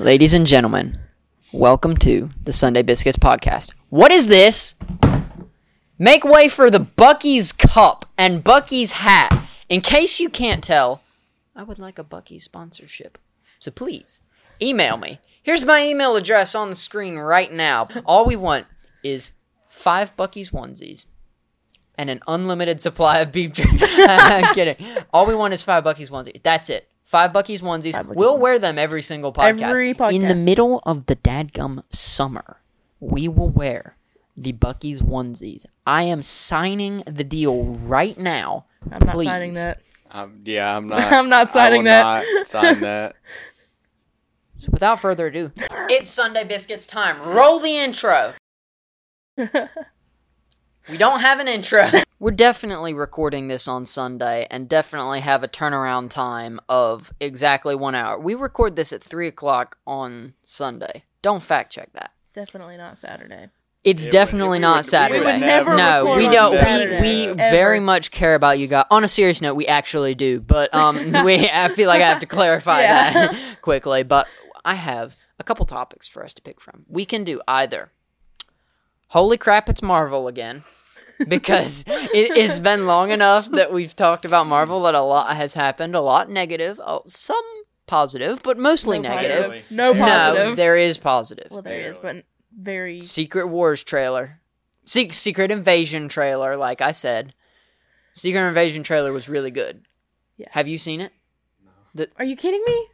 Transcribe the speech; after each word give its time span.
Ladies 0.00 0.32
and 0.32 0.46
gentlemen, 0.46 0.98
welcome 1.52 1.94
to 1.98 2.30
the 2.42 2.54
Sunday 2.54 2.80
Biscuits 2.80 3.18
podcast. 3.18 3.72
What 3.90 4.10
is 4.10 4.28
this? 4.28 4.74
Make 5.98 6.24
way 6.24 6.48
for 6.48 6.70
the 6.70 6.80
Buc-ee's 6.80 7.52
cup 7.52 8.06
and 8.16 8.42
Buc-ee's 8.42 8.92
hat. 8.92 9.46
In 9.68 9.82
case 9.82 10.18
you 10.18 10.30
can't 10.30 10.64
tell, 10.64 11.02
I 11.54 11.64
would 11.64 11.78
like 11.78 11.98
a 11.98 12.02
Buc-ee's 12.02 12.44
sponsorship. 12.44 13.18
So 13.58 13.70
please, 13.70 14.22
email 14.62 14.96
me. 14.96 15.20
Here's 15.42 15.66
my 15.66 15.84
email 15.84 16.16
address 16.16 16.54
on 16.54 16.70
the 16.70 16.76
screen 16.76 17.18
right 17.18 17.52
now. 17.52 17.88
All 18.06 18.24
we 18.24 18.36
want 18.36 18.64
is 19.04 19.32
five 19.68 20.16
Buc-ee's 20.16 20.50
onesies 20.50 21.04
and 21.98 22.08
an 22.08 22.20
unlimited 22.26 22.80
supply 22.80 23.18
of 23.18 23.32
beef 23.32 23.52
jerky. 23.52 23.76
I'm 23.82 24.54
kidding. 24.54 24.76
All 25.12 25.26
we 25.26 25.34
want 25.34 25.52
is 25.52 25.62
five 25.62 25.84
Buc-ee's 25.84 26.08
onesies. 26.08 26.42
That's 26.42 26.70
it. 26.70 26.89
Five 27.10 27.32
Buc-ee's 27.32 27.60
onesies. 27.60 27.94
Buc-ee's 27.94 28.14
we'll 28.14 28.38
wear 28.38 28.60
them 28.60 28.78
every 28.78 29.02
single 29.02 29.32
podcast. 29.32 29.62
Every 29.62 29.94
podcast. 29.94 30.12
In 30.14 30.28
the 30.28 30.34
middle 30.36 30.80
of 30.86 31.06
the 31.06 31.16
dadgum 31.16 31.82
summer, 31.90 32.58
we 33.00 33.26
will 33.26 33.48
wear 33.48 33.96
the 34.36 34.52
Buc-ee's 34.52 35.02
onesies. 35.02 35.66
I 35.84 36.04
am 36.04 36.22
signing 36.22 37.02
the 37.08 37.24
deal 37.24 37.64
right 37.64 38.16
now. 38.16 38.66
I'm 38.92 39.04
not 39.04 39.20
signing 39.24 39.54
that. 39.54 39.80
Um, 40.12 40.42
yeah, 40.44 40.76
I'm 40.76 40.84
not. 40.86 41.02
I'm 41.12 41.28
not 41.28 41.48
I 41.48 41.50
signing 41.50 41.78
will 41.80 41.84
that. 41.86 42.24
Not 42.32 42.46
sign 42.46 42.80
that. 42.80 43.16
So 44.56 44.68
without 44.70 45.00
further 45.00 45.28
ado, 45.28 45.52
it's 45.88 46.10
Sunday 46.10 46.44
Biscuits 46.44 46.84
time. 46.84 47.18
Roll 47.22 47.60
the 47.60 47.78
intro. 47.78 48.34
we 49.38 50.98
don't 50.98 51.20
have 51.20 51.40
an 51.40 51.48
intro. 51.48 51.88
We're 52.20 52.32
definitely 52.32 52.92
recording 52.92 53.48
this 53.48 53.66
on 53.66 53.86
Sunday 53.86 54.46
and 54.50 54.68
definitely 54.68 55.20
have 55.20 55.42
a 55.42 55.48
turnaround 55.48 56.10
time 56.10 56.60
of 56.68 57.14
exactly 57.18 57.74
one 57.74 57.94
hour. 57.94 58.18
We 58.20 58.34
record 58.34 58.76
this 58.76 58.92
at 58.92 59.02
3 59.02 59.26
o'clock 59.28 59.78
on 59.86 60.34
Sunday. 60.44 61.04
Don't 61.22 61.42
fact 61.42 61.72
check 61.72 61.90
that. 61.94 62.12
Definitely 62.34 62.76
not 62.76 62.98
Saturday. 62.98 63.48
It's 63.84 64.04
It 64.04 64.10
definitely 64.12 64.58
we 64.58 64.62
not 64.62 64.76
would- 64.76 64.84
we 64.84 64.88
Saturday. 64.90 65.24
would 65.24 65.40
never 65.40 65.74
no, 65.74 66.14
we 66.14 66.28
don't. 66.28 66.52
Saturday, 66.52 67.00
we 67.00 67.00
we 67.00 67.26
ever. 67.28 67.36
very 67.36 67.80
much 67.80 68.10
care 68.10 68.34
about 68.34 68.58
you 68.58 68.66
guys. 68.66 68.84
On 68.90 69.02
a 69.02 69.08
serious 69.08 69.40
note, 69.40 69.54
we 69.54 69.66
actually 69.66 70.14
do, 70.14 70.40
but 70.40 70.72
um, 70.74 70.96
we 71.24 71.48
I 71.48 71.68
feel 71.70 71.88
like 71.88 72.02
I 72.02 72.06
have 72.08 72.20
to 72.20 72.26
clarify 72.26 72.82
Yeah. 72.82 73.12
that 73.32 73.58
quickly. 73.62 74.02
But 74.02 74.28
I 74.62 74.74
have 74.74 75.16
a 75.38 75.44
couple 75.44 75.64
topics 75.64 76.06
for 76.06 76.22
us 76.22 76.34
to 76.34 76.42
pick 76.42 76.60
from. 76.60 76.84
We 76.86 77.06
can 77.06 77.24
do 77.24 77.40
either. 77.48 77.90
Holy 79.08 79.38
crap! 79.38 79.70
It's 79.70 79.80
Marvel 79.80 80.28
again. 80.28 80.62
Because 81.28 81.84
it, 81.86 82.36
it's 82.36 82.58
been 82.58 82.86
long 82.86 83.10
enough 83.10 83.50
that 83.52 83.72
we've 83.72 83.94
talked 83.94 84.24
about 84.24 84.46
Marvel 84.46 84.82
that 84.82 84.94
a 84.94 85.00
lot 85.02 85.34
has 85.36 85.54
happened, 85.54 85.94
a 85.94 86.00
lot 86.00 86.30
negative, 86.30 86.80
uh, 86.84 87.00
some 87.06 87.42
positive, 87.86 88.42
but 88.42 88.58
mostly 88.58 88.98
No 88.98 89.08
negative. 89.10 89.42
positive. 89.44 89.70
No 89.70 89.94
positive. 89.94 90.44
No, 90.50 90.54
there 90.54 90.76
is 90.76 90.98
positive. 90.98 91.48
well, 91.50 91.62
there 91.62 91.80
is, 91.90 91.98
but 91.98 92.24
very. 92.56 93.00
Secret 93.00 93.48
Wars 93.48 93.82
trailer. 93.84 94.40
Se- 94.84 95.10
Secret 95.10 95.50
Invasion 95.50 96.08
trailer, 96.08 96.56
like 96.56 96.80
I 96.80 96.92
said. 96.92 97.34
Secret 98.14 98.46
Invasion 98.48 98.82
trailer 98.82 99.12
was 99.12 99.28
really 99.28 99.50
good. 99.50 99.86
Yeah. 100.36 100.48
Have 100.50 100.66
you 100.68 100.78
seen 100.78 101.00
it? 101.00 101.12
No. 101.94 102.06
Are 102.18 102.24
you 102.24 102.36
kidding 102.36 102.62
me? 102.66 102.86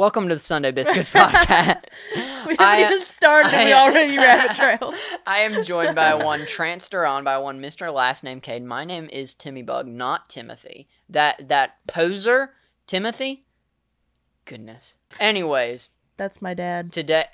Welcome 0.00 0.30
to 0.30 0.34
the 0.34 0.38
Sunday 0.38 0.70
Biscuits 0.70 1.10
podcast. 1.14 1.84
We 2.14 2.56
haven't 2.56 2.58
I- 2.58 2.86
even 2.86 3.02
started 3.02 3.52
and 3.52 3.66
we 3.66 3.74
already 3.74 4.16
rabbit 4.16 4.56
trail. 4.56 4.94
I 5.26 5.40
am 5.40 5.62
joined 5.62 5.94
by 5.94 6.14
one 6.14 6.46
Transter 6.46 7.06
on 7.06 7.22
by 7.22 7.36
one 7.36 7.60
Mr. 7.60 7.92
Last 7.92 8.24
Name 8.24 8.40
Cade. 8.40 8.64
My 8.64 8.82
name 8.82 9.10
is 9.12 9.34
Timmy 9.34 9.60
Bug, 9.60 9.86
not 9.86 10.30
Timothy. 10.30 10.88
That 11.10 11.50
that 11.50 11.86
poser, 11.86 12.54
Timothy. 12.86 13.44
Goodness. 14.46 14.96
Anyways, 15.18 15.90
That's 16.16 16.40
my 16.40 16.54
dad. 16.54 16.92
today. 16.92 17.26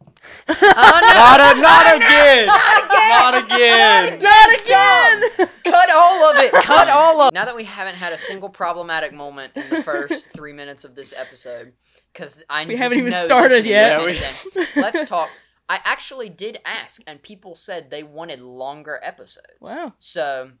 oh 0.48 0.54
no! 0.62 0.70
not, 0.70 1.40
a, 1.40 1.60
not 1.60 1.96
again. 1.96 2.46
Not 2.46 3.44
again. 3.44 4.18
Not 4.18 4.60
again! 4.62 5.03
Cut 5.64 5.90
all 5.90 6.30
of 6.30 6.36
it. 6.36 6.52
Cut 6.52 6.88
all 6.88 7.20
of. 7.22 7.28
it. 7.28 7.34
Now 7.34 7.44
that 7.44 7.56
we 7.56 7.64
haven't 7.64 7.96
had 7.96 8.12
a 8.12 8.18
single 8.18 8.48
problematic 8.48 9.12
moment 9.12 9.52
in 9.56 9.68
the 9.70 9.82
first 9.82 10.30
three 10.34 10.52
minutes 10.52 10.84
of 10.84 10.94
this 10.94 11.12
episode, 11.16 11.72
because 12.12 12.44
I 12.48 12.64
We 12.64 12.72
just 12.72 12.82
haven't 12.82 12.98
even 12.98 13.12
know 13.12 13.24
started 13.24 13.66
yet. 13.66 14.00
Yeah, 14.00 14.08
it 14.08 14.56
is. 14.56 14.68
Let's 14.76 15.08
talk. 15.08 15.30
I 15.68 15.80
actually 15.84 16.28
did 16.28 16.58
ask, 16.64 17.00
and 17.06 17.22
people 17.22 17.54
said 17.54 17.90
they 17.90 18.02
wanted 18.02 18.40
longer 18.40 19.00
episodes. 19.02 19.46
Wow. 19.60 19.94
So, 19.98 20.52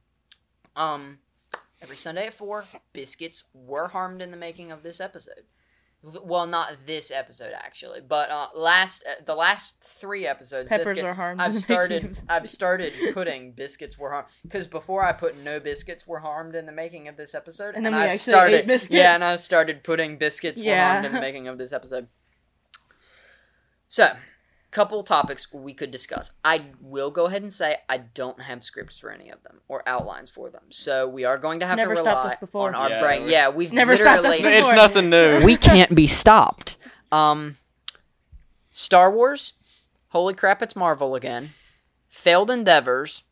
um, 0.76 1.18
every 1.82 1.96
Sunday 1.96 2.26
at 2.26 2.32
four, 2.32 2.64
biscuits 2.92 3.44
were 3.52 3.88
harmed 3.88 4.22
in 4.22 4.30
the 4.30 4.36
making 4.36 4.72
of 4.72 4.82
this 4.82 5.00
episode. 5.00 5.44
Well, 6.22 6.46
not 6.46 6.72
this 6.86 7.10
episode 7.10 7.52
actually, 7.54 8.00
but 8.06 8.30
uh, 8.30 8.48
last 8.54 9.04
uh, 9.08 9.22
the 9.24 9.34
last 9.34 9.82
three 9.82 10.26
episodes. 10.26 10.68
Peppers 10.68 10.84
biscuit- 10.86 11.04
are 11.04 11.14
harmed 11.14 11.40
I've 11.40 11.46
in 11.48 11.52
the 11.54 11.58
making 11.60 11.64
started. 11.64 12.18
I've 12.28 12.48
started 12.48 12.92
putting 13.14 13.52
biscuits 13.52 13.96
were 13.98 14.10
harmed 14.10 14.28
because 14.42 14.66
before 14.66 15.02
I 15.02 15.12
put 15.12 15.38
no 15.38 15.60
biscuits 15.60 16.06
were 16.06 16.18
harmed 16.18 16.54
in 16.56 16.66
the 16.66 16.72
making 16.72 17.08
of 17.08 17.16
this 17.16 17.34
episode, 17.34 17.74
And 17.74 17.86
then 17.86 17.94
we 17.94 18.00
I've 18.00 18.04
actually 18.10 18.18
started. 18.32 18.54
ate 18.56 18.66
biscuits. 18.66 18.92
Yeah, 18.94 19.14
and 19.14 19.24
I 19.24 19.36
started 19.36 19.82
putting 19.82 20.18
biscuits 20.18 20.60
were 20.60 20.66
Yeah. 20.68 20.92
harmed 20.92 21.06
in 21.06 21.12
the 21.14 21.20
making 21.22 21.48
of 21.48 21.56
this 21.56 21.72
episode. 21.72 22.08
So, 23.88 24.12
couple 24.74 25.02
topics 25.04 25.46
we 25.52 25.72
could 25.72 25.90
discuss. 25.92 26.32
I 26.44 26.66
will 26.80 27.10
go 27.12 27.26
ahead 27.26 27.42
and 27.42 27.52
say 27.52 27.76
I 27.88 27.98
don't 27.98 28.40
have 28.42 28.64
scripts 28.64 28.98
for 28.98 29.10
any 29.12 29.30
of 29.30 29.42
them 29.44 29.60
or 29.68 29.82
outlines 29.88 30.30
for 30.30 30.50
them. 30.50 30.64
So 30.70 31.08
we 31.08 31.24
are 31.24 31.38
going 31.38 31.60
to 31.60 31.66
have 31.66 31.76
to 31.76 31.82
never 31.82 31.94
stopped 31.94 32.18
rely 32.24 32.32
us 32.34 32.40
before. 32.40 32.68
on 32.68 32.74
our 32.74 32.90
Yeah, 32.90 33.00
brain. 33.00 33.24
we- 33.24 33.30
Yeah, 33.32 33.48
we've 33.50 33.72
never 33.72 33.96
stopped 33.96 34.24
us 34.24 34.30
literally 34.40 34.56
It's 34.56 34.72
nothing 34.72 35.10
new. 35.10 35.42
we 35.44 35.56
can't 35.56 35.94
be 35.94 36.06
stopped. 36.08 36.76
Um, 37.12 37.56
Star 38.72 39.10
Wars, 39.12 39.52
holy 40.08 40.34
crap, 40.34 40.60
it's 40.60 40.74
Marvel 40.74 41.14
again. 41.14 41.50
Failed 42.08 42.50
endeavors, 42.50 43.22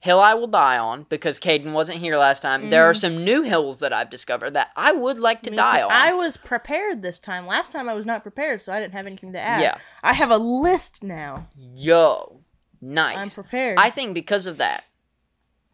hill 0.00 0.20
I 0.20 0.34
will 0.34 0.46
die 0.46 0.78
on 0.78 1.04
because 1.04 1.38
Caden 1.38 1.72
wasn't 1.72 1.98
here 1.98 2.16
last 2.16 2.40
time. 2.40 2.70
There 2.70 2.84
are 2.88 2.92
mm-hmm. 2.92 3.14
some 3.14 3.24
new 3.24 3.42
hills 3.42 3.78
that 3.78 3.92
I've 3.92 4.10
discovered 4.10 4.52
that 4.52 4.70
I 4.76 4.92
would 4.92 5.18
like 5.18 5.42
to 5.42 5.50
Me 5.50 5.56
die 5.56 5.80
too. 5.80 5.84
on. 5.84 5.90
I 5.90 6.12
was 6.12 6.36
prepared 6.36 7.02
this 7.02 7.18
time. 7.18 7.46
Last 7.46 7.72
time 7.72 7.88
I 7.88 7.94
was 7.94 8.06
not 8.06 8.22
prepared, 8.22 8.62
so 8.62 8.72
I 8.72 8.80
didn't 8.80 8.94
have 8.94 9.06
anything 9.06 9.32
to 9.32 9.40
add. 9.40 9.60
Yeah. 9.60 9.76
I 10.02 10.14
have 10.14 10.30
a 10.30 10.38
list 10.38 11.02
now. 11.02 11.48
Yo, 11.56 12.40
nice. 12.80 13.16
I'm 13.16 13.42
prepared. 13.42 13.78
I 13.78 13.90
think 13.90 14.14
because 14.14 14.46
of 14.46 14.58
that, 14.58 14.84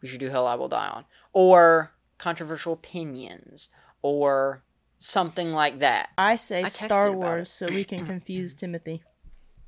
we 0.01 0.07
should 0.07 0.19
do 0.19 0.29
Hill 0.29 0.47
I 0.47 0.55
Will 0.55 0.69
Die 0.69 0.87
On. 0.87 1.05
Or 1.33 1.91
controversial 2.17 2.73
opinions. 2.73 3.69
Or 4.01 4.63
something 4.99 5.53
like 5.53 5.79
that. 5.79 6.09
I 6.17 6.35
say 6.35 6.63
I 6.63 6.69
Star 6.69 7.11
Wars 7.11 7.49
so 7.49 7.67
we 7.67 7.83
can 7.83 8.05
confuse 8.05 8.53
Timothy. 8.53 9.03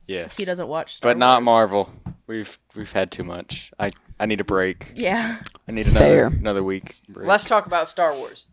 Yes. 0.07 0.37
He 0.37 0.45
doesn't 0.45 0.67
watch 0.67 0.95
Star 0.95 1.11
But 1.11 1.17
not 1.17 1.43
Marvel. 1.43 1.91
We've 2.27 2.57
we've 2.75 2.91
had 2.91 3.11
too 3.11 3.23
much. 3.23 3.71
I 3.79 3.91
I 4.19 4.25
need 4.25 4.41
a 4.41 4.43
break. 4.43 4.91
Yeah. 4.95 5.39
I 5.67 5.71
need 5.71 5.87
another 5.87 6.05
Fair. 6.05 6.27
another 6.27 6.63
week. 6.63 6.95
Break. 7.09 7.27
Let's 7.27 7.45
talk 7.45 7.65
about 7.65 7.87
Star 7.87 8.13
Wars. 8.13 8.45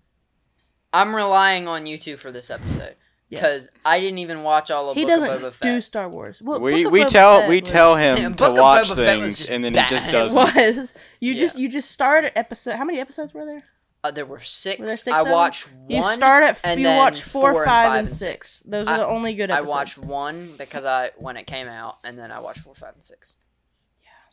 I'm 0.92 1.14
relying 1.14 1.66
on 1.66 1.86
you 1.86 1.98
two 1.98 2.16
for 2.16 2.30
this 2.30 2.50
episode. 2.50 2.94
Yes. 3.30 3.40
Because 3.40 3.68
I 3.84 3.98
didn't 4.00 4.18
even 4.18 4.42
watch 4.44 4.70
all 4.70 4.90
of 4.90 4.96
He 4.96 5.04
Book 5.04 5.14
of 5.14 5.20
doesn't 5.28 5.52
Boba 5.52 5.60
do 5.60 5.80
Star 5.80 6.08
Wars. 6.08 6.40
Well, 6.40 6.60
we 6.60 6.84
Book 6.84 6.86
of 6.86 6.92
we 6.92 7.00
Boba 7.02 7.08
tell 7.08 7.40
Fett 7.40 7.48
we 7.48 7.60
was- 7.60 7.70
tell 7.70 7.96
him 7.96 8.32
Book 8.32 8.36
to 8.38 8.46
of 8.52 8.58
watch 8.58 8.86
Boba 8.90 8.94
Fett 8.94 9.16
was 9.18 9.24
things 9.24 9.36
just 9.38 9.50
and 9.50 9.64
then 9.64 9.72
bad. 9.72 9.88
he 9.90 9.96
just 9.96 10.08
It 10.08 10.12
doesn't. 10.12 10.54
was. 10.54 10.94
You 11.20 11.34
just 11.34 11.58
you 11.58 11.68
just 11.68 11.90
start 11.90 12.24
at 12.24 12.36
episode. 12.36 12.76
How 12.76 12.84
many 12.84 13.00
episodes 13.00 13.34
were 13.34 13.44
there? 13.46 13.62
Uh, 14.04 14.10
there 14.10 14.26
were 14.26 14.38
six. 14.38 14.78
Were 14.78 14.86
there 14.86 14.96
six 14.96 15.08
I 15.16 15.20
of 15.20 15.24
them? 15.24 15.32
watched 15.32 15.68
You 15.88 16.00
one. 16.02 16.16
start 16.18 16.44
at 16.44 16.60
and 16.62 16.78
you 16.78 16.84
then 16.86 16.98
watch 16.98 17.22
four, 17.22 17.52
four 17.52 17.62
and 17.62 17.68
five, 17.70 17.86
five 17.88 17.98
and 17.98 17.98
and 18.00 18.08
six. 18.08 18.50
six. 18.50 18.62
Those 18.70 18.86
are 18.86 18.94
I- 18.94 18.98
the 18.98 19.06
only 19.06 19.34
good 19.34 19.50
I 19.50 19.54
episodes. 19.56 19.70
watched 19.70 19.98
one 19.98 20.54
because 20.58 20.84
I 20.84 21.10
when 21.16 21.36
it 21.38 21.46
came 21.48 21.66
out, 21.66 21.96
and 22.04 22.16
then 22.18 22.30
I 22.30 22.38
watched 22.38 22.60
four, 22.60 22.74
five, 22.74 22.92
and 22.94 23.02
six. 23.02 23.36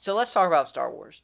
So 0.02 0.16
let's 0.16 0.34
talk 0.34 0.48
about 0.48 0.68
Star 0.68 0.92
Wars. 0.92 1.22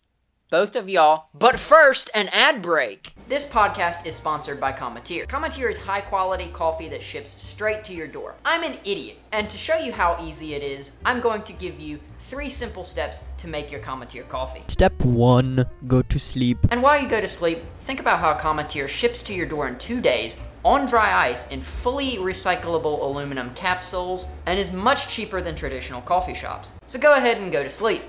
Both 0.52 0.76
of 0.76 0.88
y'all. 0.88 1.30
But 1.34 1.58
first, 1.58 2.12
an 2.14 2.30
ad 2.32 2.62
break. 2.62 3.12
This 3.28 3.44
podcast 3.44 4.06
is 4.06 4.16
sponsored 4.16 4.60
by 4.60 4.72
Cometeer. 4.72 5.26
Cometeer 5.26 5.72
is 5.72 5.78
high 5.78 6.02
quality 6.02 6.52
coffee 6.54 6.88
that 6.90 7.02
ships 7.02 7.42
straight 7.42 7.84
to 7.86 7.94
your 7.96 8.06
door. 8.06 8.36
I'm 8.46 8.62
an 8.62 8.78
idiot, 8.86 9.18
and 9.32 9.50
to 9.50 9.58
show 9.58 9.78
you 9.78 9.92
how 9.92 10.24
easy 10.24 10.54
it 10.54 10.62
is, 10.62 10.92
I'm 11.04 11.22
going 11.22 11.42
to 11.42 11.54
give 11.54 11.80
you 11.80 12.00
three 12.20 12.52
simple 12.52 12.84
steps 12.84 13.20
to 13.40 13.48
make 13.48 13.72
your 13.72 13.82
Cometeer 13.82 14.30
coffee. 14.30 14.62
Step 14.68 14.94
1 15.04 15.66
Go 15.88 16.04
to 16.04 16.20
sleep. 16.20 16.60
And 16.70 16.84
while 16.84 17.02
you 17.02 17.10
go 17.10 17.20
to 17.20 17.28
sleep, 17.28 17.58
think 17.82 18.00
about 18.00 18.20
how 18.20 18.36
Cometeer 18.36 18.88
ships 18.88 19.24
to 19.24 19.34
your 19.34 19.48
door 19.48 19.68
in 19.68 19.80
two 19.80 20.02
days 20.02 20.40
on 20.64 20.86
dry 20.86 21.28
ice 21.30 21.50
in 21.50 21.62
fully 21.62 22.18
recyclable 22.18 23.02
aluminum 23.02 23.52
capsules 23.56 24.30
and 24.46 24.60
is 24.60 24.72
much 24.72 25.08
cheaper 25.08 25.42
than 25.42 25.56
traditional 25.56 26.02
coffee 26.02 26.36
shops. 26.36 26.74
So 26.86 27.00
go 27.00 27.16
ahead 27.16 27.40
and 27.40 27.52
go 27.52 27.64
to 27.64 27.72
sleep. 27.72 28.04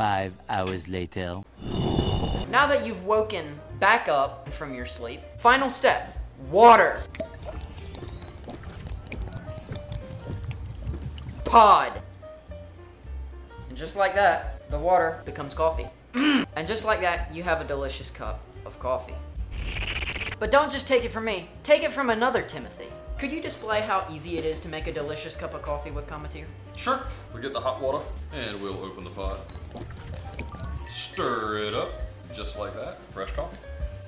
Five 0.00 0.32
hours 0.48 0.88
later. 0.88 1.42
Now 2.48 2.66
that 2.66 2.86
you've 2.86 3.04
woken 3.04 3.60
back 3.80 4.08
up 4.08 4.48
from 4.48 4.74
your 4.74 4.86
sleep, 4.86 5.20
final 5.36 5.68
step 5.68 6.16
water. 6.50 7.02
Pod. 11.44 12.00
And 13.68 13.76
just 13.76 13.94
like 13.94 14.14
that, 14.14 14.66
the 14.70 14.78
water 14.78 15.20
becomes 15.26 15.52
coffee. 15.52 15.88
and 16.14 16.66
just 16.66 16.86
like 16.86 17.02
that, 17.02 17.34
you 17.34 17.42
have 17.42 17.60
a 17.60 17.64
delicious 17.64 18.10
cup 18.10 18.40
of 18.64 18.80
coffee. 18.80 19.12
But 20.38 20.50
don't 20.50 20.72
just 20.72 20.88
take 20.88 21.04
it 21.04 21.10
from 21.10 21.26
me. 21.26 21.50
Take 21.62 21.82
it 21.82 21.92
from 21.92 22.08
another 22.08 22.40
Timothy. 22.40 22.89
Could 23.20 23.32
you 23.32 23.42
display 23.42 23.82
how 23.82 24.06
easy 24.10 24.38
it 24.38 24.46
is 24.46 24.58
to 24.60 24.68
make 24.70 24.86
a 24.86 24.92
delicious 24.94 25.36
cup 25.36 25.52
of 25.52 25.60
coffee 25.60 25.90
with 25.90 26.06
Cometeer? 26.06 26.46
Sure. 26.74 26.98
We 27.34 27.42
get 27.42 27.52
the 27.52 27.60
hot 27.60 27.78
water 27.78 28.02
and 28.32 28.58
we'll 28.62 28.82
open 28.82 29.04
the 29.04 29.10
pot. 29.10 29.40
Stir 30.88 31.58
it 31.58 31.74
up 31.74 31.90
just 32.34 32.58
like 32.58 32.74
that. 32.76 32.98
Fresh 33.12 33.32
coffee. 33.32 33.58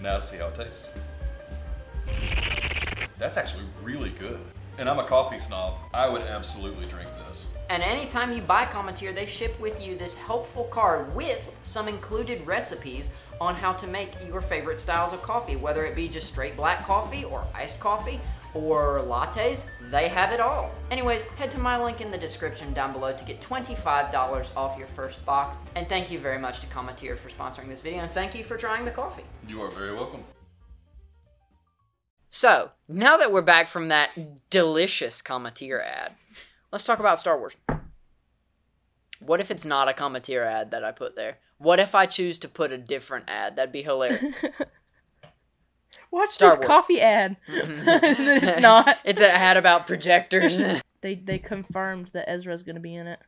Now 0.01 0.17
to 0.17 0.23
see 0.25 0.39
how 0.39 0.47
it 0.47 0.55
tastes. 0.55 0.89
That's 3.19 3.37
actually 3.37 3.65
really 3.83 4.09
good. 4.19 4.41
And 4.79 4.89
I'm 4.89 4.99
a 4.99 5.05
coffee 5.05 5.39
snob. 5.39 5.75
I 5.93 6.09
would 6.09 6.23
absolutely 6.23 6.87
drink 6.87 7.11
this. 7.29 7.49
And 7.69 7.83
anytime 7.83 8.33
you 8.33 8.41
buy 8.41 8.65
Cometeer, 8.65 9.15
they 9.15 9.27
ship 9.27 9.61
with 9.61 9.79
you 9.85 9.95
this 9.95 10.15
helpful 10.15 10.65
card 10.65 11.15
with 11.15 11.55
some 11.61 11.87
included 11.87 12.47
recipes 12.47 13.11
on 13.43 13.57
how 13.57 13.75
to 13.75 13.87
make 13.87 14.15
your 14.27 14.41
favorite 14.41 14.81
styles 14.81 15.13
of 15.13 15.21
coffee, 15.21 15.57
whether 15.57 15.85
it 15.85 15.95
be 15.95 16.09
just 16.09 16.29
straight 16.29 16.57
black 16.57 16.87
coffee 16.87 17.25
or 17.25 17.45
iced 17.55 17.79
coffee 17.79 18.19
or 18.55 19.01
lattes, 19.01 19.71
they 19.91 20.09
have 20.09 20.33
it 20.33 20.41
all. 20.41 20.71
Anyways, 20.91 21.25
head 21.25 21.51
to 21.53 21.59
my 21.59 21.83
link 21.83 22.01
in 22.01 22.11
the 22.11 22.19
description 22.19 22.73
down 22.73 22.93
below 22.93 23.13
to 23.13 23.25
get 23.25 23.41
$25 23.41 24.57
off 24.57 24.79
your 24.79 24.87
first 24.87 25.25
box. 25.25 25.61
And 25.75 25.89
thank 25.89 26.11
you 26.11 26.19
very 26.19 26.39
much 26.39 26.61
to 26.61 26.67
Cometeer 26.67 27.17
for 27.17 27.29
sponsoring 27.29 27.69
this 27.69 27.83
video, 27.83 28.01
and 28.03 28.11
thank 28.11 28.35
you 28.35 28.45
for 28.45 28.57
trying 28.57 28.85
the 28.85 28.91
coffee. 28.91 29.25
You 29.49 29.63
are 29.63 29.71
very 29.71 29.95
welcome. 29.95 30.25
So, 32.31 32.71
now 32.89 33.19
that 33.19 33.31
we're 33.31 33.43
back 33.43 33.69
from 33.69 33.89
that 33.89 34.11
delicious 34.49 35.21
Cometeer 35.21 35.83
ad, 35.83 36.13
let's 36.71 36.85
talk 36.85 36.99
about 36.99 37.19
Star 37.19 37.39
Wars. 37.39 37.57
What 39.21 39.41
if 39.41 39.51
it's 39.51 39.65
not 39.65 39.89
a 39.89 39.93
Cometeer 39.93 40.45
ad 40.45 40.71
that 40.71 40.83
I 40.83 40.93
put 40.93 41.15
there? 41.15 41.39
What 41.59 41.79
if 41.79 41.95
I 41.95 42.07
choose 42.07 42.39
to 42.39 42.49
put 42.49 42.73
a 42.73 42.79
different 42.79 43.27
ad? 43.29 43.57
That'd 43.57 43.71
be 43.71 43.83
hilarious. 43.83 44.35
Watch 46.13 46.33
Star 46.33 46.51
this 46.51 46.59
Wars. 46.59 46.67
coffee 46.69 47.01
ad. 47.01 47.37
and 47.49 47.81
then 47.81 48.45
it's 48.45 48.61
not. 48.61 48.99
it's 49.05 49.21
an 49.21 49.31
ad 49.31 49.57
about 49.57 49.87
projectors. 49.89 50.63
They 51.03 51.17
they 51.17 51.41
confirmed 51.41 52.11
that 52.13 52.31
Ezra's 52.31 52.63
gonna 52.63 52.79
be 52.79 52.95
in 52.95 53.09
it. 53.09 53.19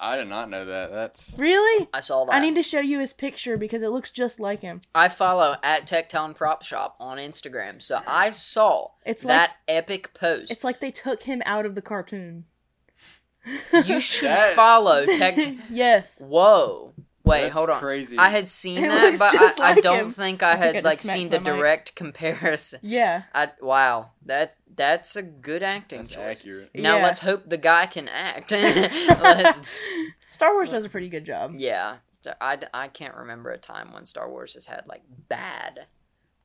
I 0.00 0.16
did 0.16 0.28
not 0.28 0.48
know 0.48 0.64
that. 0.64 0.90
That's 0.90 1.36
Really? 1.38 1.86
I 1.92 2.00
saw 2.00 2.24
that. 2.24 2.34
I 2.34 2.40
need 2.40 2.54
to 2.54 2.62
show 2.62 2.80
you 2.80 3.00
his 3.00 3.12
picture 3.12 3.58
because 3.58 3.82
it 3.82 3.90
looks 3.90 4.10
just 4.10 4.40
like 4.40 4.62
him. 4.62 4.80
I 4.94 5.10
follow 5.10 5.56
at 5.62 5.86
Techtown 5.86 6.34
Prop 6.34 6.62
Shop 6.64 6.96
on 6.98 7.18
Instagram, 7.18 7.82
so 7.82 7.98
I 8.08 8.30
saw 8.30 8.92
It's 9.04 9.24
that 9.24 9.56
epic 9.68 10.14
post. 10.14 10.50
It's 10.50 10.64
like 10.64 10.80
they 10.80 10.90
took 10.90 11.24
him 11.24 11.42
out 11.44 11.66
of 11.66 11.74
the 11.74 11.82
cartoon. 11.82 12.46
you 13.84 14.00
should 14.00 14.30
That- 14.30 14.56
follow 14.56 15.04
Tech. 15.04 15.36
Yes. 15.68 16.18
Whoa. 16.24 16.94
Wait, 17.24 17.42
That's 17.42 17.52
hold 17.54 17.70
on. 17.70 17.78
crazy. 17.80 18.18
I 18.18 18.30
had 18.30 18.48
seen 18.48 18.78
It 18.84 18.88
that, 18.88 19.16
but 19.18 19.32
just 19.32 19.60
I, 19.60 19.70
I 19.72 19.74
don't 19.80 19.98
him. 20.06 20.10
think 20.10 20.42
I 20.42 20.52
I 20.52 20.54
think 20.54 20.62
I 20.62 20.66
had 20.66 20.74
just 20.74 20.84
like 20.84 20.98
seen 20.98 21.28
the 21.28 21.38
my 21.40 21.50
mic. 21.52 21.58
direct 21.60 21.94
comparison. 21.94 22.80
Yeah. 22.82 23.22
I, 23.34 23.50
wow, 23.60 24.10
that's 24.26 24.58
that's 24.74 25.14
a 25.16 25.22
good 25.22 25.62
acting 25.62 25.98
that's 25.98 26.10
choice. 26.10 26.40
accurate. 26.40 26.70
Now 26.74 26.96
Yeah. 26.96 27.02
let's 27.04 27.20
hope 27.20 27.46
the 27.46 27.58
guy 27.58 27.86
can 27.86 28.08
act. 28.08 28.50
Star 30.30 30.52
Wars 30.54 30.70
does 30.70 30.84
a 30.84 30.88
pretty 30.88 31.08
good 31.08 31.24
job. 31.24 31.54
yeah, 31.58 31.96
I, 32.40 32.58
I 32.74 32.88
can't 32.88 33.14
remember 33.14 33.50
a 33.50 33.58
time 33.58 33.92
when 33.92 34.04
Star 34.06 34.28
Wars 34.28 34.54
has 34.54 34.66
had 34.66 34.84
like 34.88 35.02
bad 35.28 35.86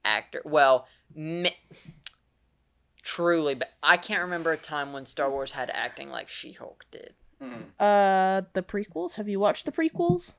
actor. 0.05 0.41
Well, 0.45 0.87
mi- 1.15 1.55
truly, 3.01 3.55
but 3.55 3.69
I 3.81 3.97
can't 3.97 4.21
remember 4.21 4.51
a 4.51 4.57
time 4.57 4.93
when 4.93 5.05
Star 5.05 5.29
Wars 5.31 5.51
had 5.51 5.69
acting 5.73 6.09
like 6.09 6.29
She-Hulk 6.29 6.85
did. 6.91 7.13
Uh, 7.79 8.41
the 8.53 8.63
prequels. 8.63 9.15
Have 9.15 9.29
you 9.29 9.39
watched 9.39 9.65
the 9.65 9.71
prequels? 9.71 10.33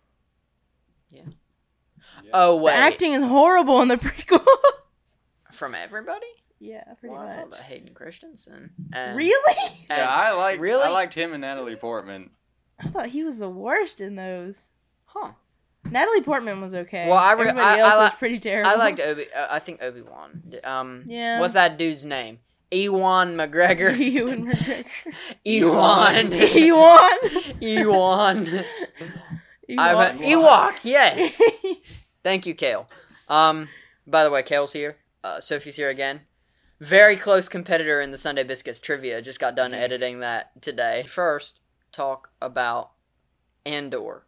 Oh 2.33 2.57
The 2.59 2.63
wait, 2.65 2.73
acting 2.75 3.13
is 3.13 3.23
horrible 3.23 3.81
in 3.83 3.89
the 3.89 3.97
prequel. 3.99 4.45
from 5.53 5.75
everybody? 5.75 6.27
yeah, 6.61 6.83
pretty 6.99 7.15
Well, 7.15 7.23
I 7.27 7.31
thought 7.31 7.51
much. 7.51 7.59
about 7.61 7.67
Hayden 7.71 7.95
Christensen. 7.95 8.71
And, 8.93 9.17
Really? 9.17 9.55
and- 9.89 9.99
Yeah, 10.01 10.09
I 10.11 10.33
liked. 10.33 10.61
really? 10.61 10.83
I 10.83 10.89
liked 10.91 11.15
him 11.15 11.33
and 11.33 11.41
Natalie 11.43 11.77
Portman. 11.77 12.31
I 12.81 12.89
thought 12.89 13.07
he 13.09 13.23
was 13.25 13.39
the 13.39 13.49
worst 13.49 14.01
in 14.01 14.17
those. 14.17 14.71
huh? 15.07 15.33
Natalie 15.89 16.21
Portman 16.23 16.61
was 16.61 16.75
okay. 16.75 17.07
Well, 17.09 17.17
I 17.17 17.33
re- 17.33 17.49
Everybody 17.49 17.67
I- 17.67 17.79
else 17.79 17.95
I 17.95 17.99
was 18.05 18.15
pretty 18.15 18.41
terrible. 18.41 18.71
I 18.71 18.75
liked 18.75 19.01
Obi. 19.01 19.27
Uh, 19.33 19.47
I 19.51 19.59
think 19.61 19.81
Obi 19.83 20.03
Wan. 20.03 20.43
Um, 20.65 21.05
Yeah. 21.07 21.39
What's 21.41 21.55
that 21.55 21.79
dude's 21.79 22.05
name? 22.05 22.41
Ewan 22.71 23.37
McGregor. 23.37 23.97
Ewan 24.13 24.47
McGregor. 24.53 24.85
Ewan. 25.45 26.33
Ewan. 26.33 27.55
Ewan. 27.61 28.65
I'm 29.77 30.19
Ewan. 30.23 30.45
Ewok. 30.45 30.79
Yes. 30.85 31.41
Thank 32.23 32.47
you, 32.47 32.55
Kael. 32.55 32.87
Um, 33.29 33.69
by 34.07 34.25
the 34.25 34.31
way, 34.31 34.43
Kael's 34.43 34.73
here. 34.73 34.97
Uh, 35.23 35.41
Sophie's 35.41 35.77
here 35.77 35.91
again. 35.91 36.23
Very 36.81 37.17
close 37.17 37.49
competitor 37.49 38.01
in 38.01 38.13
the 38.13 38.19
Sunday 38.19 38.45
Biscuits 38.45 38.79
trivia. 38.79 39.21
Just 39.21 39.41
got 39.41 39.57
done 39.57 39.75
editing 39.75 40.21
that 40.21 40.63
today. 40.63 41.05
First, 41.07 41.59
talk 41.93 42.31
about 42.41 42.93
Andor, 43.67 44.25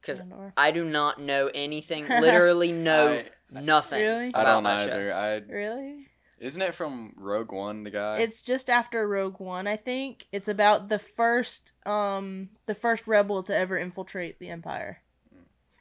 because 0.00 0.20
Andor. 0.20 0.52
I 0.56 0.70
do 0.70 0.82
not 0.82 1.20
know 1.20 1.50
anything. 1.54 2.08
Literally, 2.08 2.72
know 2.72 3.22
I- 3.54 3.60
nothing. 3.60 4.00
Really? 4.02 4.28
About 4.30 4.46
I 4.46 4.52
don't 4.52 4.64
that 4.64 4.80
either. 4.90 5.14
I 5.14 5.34
Really? 5.52 6.06
Isn't 6.40 6.60
it 6.62 6.74
from 6.74 7.12
Rogue 7.16 7.52
One? 7.52 7.84
The 7.84 7.90
guy. 7.90 8.18
It's 8.18 8.42
just 8.42 8.68
after 8.68 9.06
Rogue 9.06 9.38
One, 9.38 9.66
I 9.66 9.76
think. 9.76 10.26
It's 10.32 10.48
about 10.48 10.88
the 10.88 10.98
first 10.98 11.72
um 11.86 12.48
the 12.66 12.74
first 12.74 13.06
rebel 13.06 13.42
to 13.44 13.56
ever 13.56 13.78
infiltrate 13.78 14.38
the 14.38 14.48
Empire. 14.48 15.02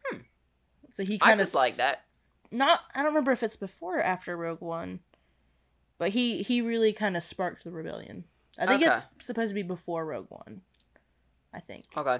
Hmm. 0.05 0.19
So 0.91 1.03
he. 1.03 1.17
Kind 1.17 1.41
of 1.41 1.53
like 1.53 1.75
that. 1.75 2.03
Not 2.51 2.81
I 2.93 2.99
don't 2.99 3.07
remember 3.07 3.31
if 3.31 3.43
it's 3.43 3.55
before 3.55 3.99
or 3.99 4.03
after 4.03 4.35
Rogue 4.35 4.61
One. 4.61 4.99
But 5.97 6.11
he 6.11 6.43
he 6.43 6.61
really 6.61 6.93
kind 6.93 7.17
of 7.17 7.23
sparked 7.23 7.63
the 7.63 7.71
rebellion. 7.71 8.25
I 8.57 8.65
think 8.65 8.83
Okay. 8.83 8.91
it's 8.91 9.25
supposed 9.25 9.49
to 9.49 9.55
be 9.55 9.63
before 9.63 10.05
Rogue 10.05 10.29
One. 10.29 10.61
I 11.53 11.61
think. 11.61 11.85
Okay. 11.95 12.19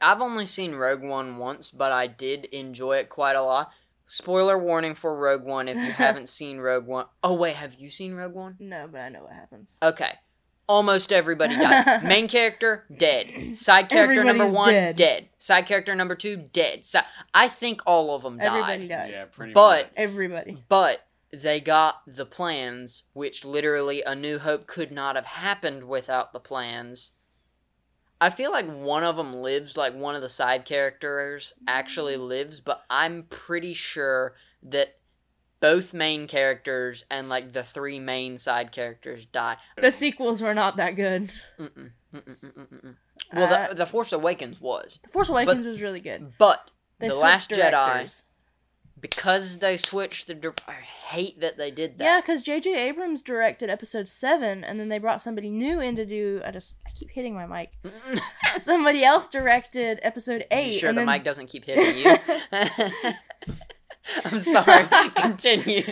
I've 0.00 0.20
only 0.20 0.46
seen 0.46 0.74
Rogue 0.74 1.02
One 1.02 1.38
once, 1.38 1.70
but 1.70 1.92
I 1.92 2.06
did 2.06 2.46
enjoy 2.46 2.96
it 2.98 3.08
quite 3.08 3.36
a 3.36 3.42
lot. 3.42 3.70
Spoiler 4.06 4.58
warning 4.58 4.94
for 4.94 5.16
Rogue 5.16 5.44
One 5.44 5.68
if 5.68 5.76
you 5.76 5.92
haven't 5.92 6.28
seen 6.28 6.58
Rogue 6.58 6.86
One. 6.86 7.06
Oh, 7.22 7.34
wait, 7.34 7.56
have 7.56 7.74
you 7.74 7.90
seen 7.90 8.14
Rogue 8.14 8.34
One? 8.34 8.56
No, 8.60 8.88
but 8.90 9.00
I 9.00 9.08
know 9.08 9.22
what 9.22 9.32
happens. 9.32 9.70
Okay. 9.82 10.12
Almost 10.66 11.12
everybody 11.12 11.54
dies. 11.56 12.02
Main 12.04 12.26
character, 12.26 12.84
dead. 12.96 13.54
Side 13.56 13.90
character 13.90 14.24
number 14.24 14.46
one, 14.50 14.70
dead. 14.70 14.96
dead. 14.96 15.28
Side 15.38 15.66
character 15.66 15.94
number 15.94 16.14
two, 16.14 16.36
dead. 16.36 16.86
Si- 16.86 17.00
I 17.34 17.48
think 17.48 17.82
all 17.86 18.14
of 18.14 18.22
them 18.22 18.38
died. 18.38 18.46
Everybody 18.46 18.88
dies. 18.88 19.10
yeah, 19.12 19.24
pretty. 19.26 19.52
But- 19.52 19.86
much. 19.86 19.92
Everybody. 19.96 20.64
But 20.68 21.06
they 21.32 21.60
got 21.60 22.00
the 22.06 22.24
plans, 22.24 23.02
which 23.12 23.44
literally 23.44 24.02
A 24.06 24.14
New 24.14 24.38
Hope 24.38 24.66
could 24.66 24.90
not 24.92 25.16
have 25.16 25.26
happened 25.26 25.84
without 25.84 26.32
the 26.32 26.40
plans. 26.40 27.12
I 28.20 28.30
feel 28.30 28.50
like 28.52 28.66
one 28.66 29.04
of 29.04 29.16
them 29.16 29.34
lives, 29.34 29.76
like 29.76 29.94
one 29.94 30.14
of 30.14 30.22
the 30.22 30.28
side 30.28 30.64
characters 30.64 31.52
actually 31.66 32.16
lives, 32.16 32.60
but 32.60 32.84
I'm 32.88 33.24
pretty 33.24 33.74
sure 33.74 34.34
that 34.62 34.96
both 35.60 35.94
main 35.94 36.26
characters 36.26 37.04
and 37.10 37.28
like 37.28 37.52
the 37.52 37.62
three 37.62 37.98
main 37.98 38.38
side 38.38 38.70
characters 38.72 39.24
die. 39.26 39.56
The 39.80 39.92
sequels 39.92 40.42
were 40.42 40.54
not 40.54 40.76
that 40.76 40.96
good. 40.96 41.30
Mm-mm, 41.58 41.90
mm-mm, 42.14 42.22
mm-mm, 42.40 42.68
mm-mm. 42.68 42.96
Well, 43.32 43.52
Uh, 43.52 43.68
the, 43.68 43.74
the 43.74 43.86
Force 43.86 44.12
Awakens 44.12 44.60
was, 44.60 45.00
The 45.02 45.08
Force 45.10 45.28
Awakens 45.30 45.66
was 45.66 45.80
really 45.80 46.00
good. 46.00 46.34
but 46.38 46.70
They 46.98 47.08
the 47.08 47.16
Last 47.16 47.50
Jedi. 47.50 48.22
Because 49.04 49.58
they 49.58 49.76
switched 49.76 50.28
the. 50.28 50.34
dir- 50.34 50.54
I 50.66 50.72
hate 50.72 51.38
that 51.40 51.58
they 51.58 51.70
did 51.70 51.98
that. 51.98 52.04
Yeah, 52.04 52.20
because 52.22 52.42
J.J. 52.42 52.74
Abrams 52.88 53.20
directed 53.20 53.68
episode 53.68 54.08
seven, 54.08 54.64
and 54.64 54.80
then 54.80 54.88
they 54.88 54.98
brought 54.98 55.20
somebody 55.20 55.50
new 55.50 55.78
in 55.78 55.94
to 55.96 56.06
do. 56.06 56.40
I 56.42 56.50
just 56.50 56.76
I 56.86 56.90
keep 56.90 57.10
hitting 57.10 57.34
my 57.34 57.46
mic. 57.46 57.72
somebody 58.56 59.04
else 59.04 59.28
directed 59.28 60.00
episode 60.02 60.40
You 60.50 60.56
eight. 60.56 60.72
sure 60.72 60.88
and 60.88 60.96
the 60.96 61.00
then, 61.02 61.06
mic 61.06 61.22
doesn't 61.22 61.48
keep 61.48 61.66
hitting 61.66 61.98
you? 61.98 62.16
I'm 64.24 64.38
sorry. 64.38 64.84
Continue. 65.16 65.82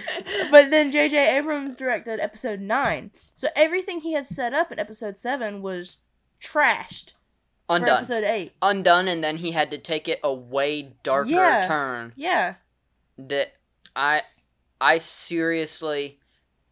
But 0.50 0.70
then 0.70 0.90
J.J. 0.90 1.36
Abrams 1.36 1.76
directed 1.76 2.18
episode 2.20 2.60
nine. 2.60 3.10
So 3.36 3.48
everything 3.54 4.00
he 4.00 4.14
had 4.14 4.26
set 4.26 4.54
up 4.54 4.72
in 4.72 4.78
episode 4.78 5.18
seven 5.18 5.60
was 5.60 5.98
trashed 6.42 7.12
Undone. 7.68 7.88
episode 7.98 8.24
eight. 8.24 8.52
Undone, 8.62 9.08
and 9.08 9.22
then 9.22 9.36
he 9.38 9.50
had 9.52 9.70
to 9.70 9.78
take 9.78 10.08
it 10.08 10.18
a 10.24 10.32
way 10.32 10.94
darker 11.02 11.30
Yeah. 11.30 11.60
turn 11.62 12.12
Yeah. 12.16 12.54
That 13.18 13.52
I, 13.94 14.22
I 14.80 14.98
seriously, 14.98 16.18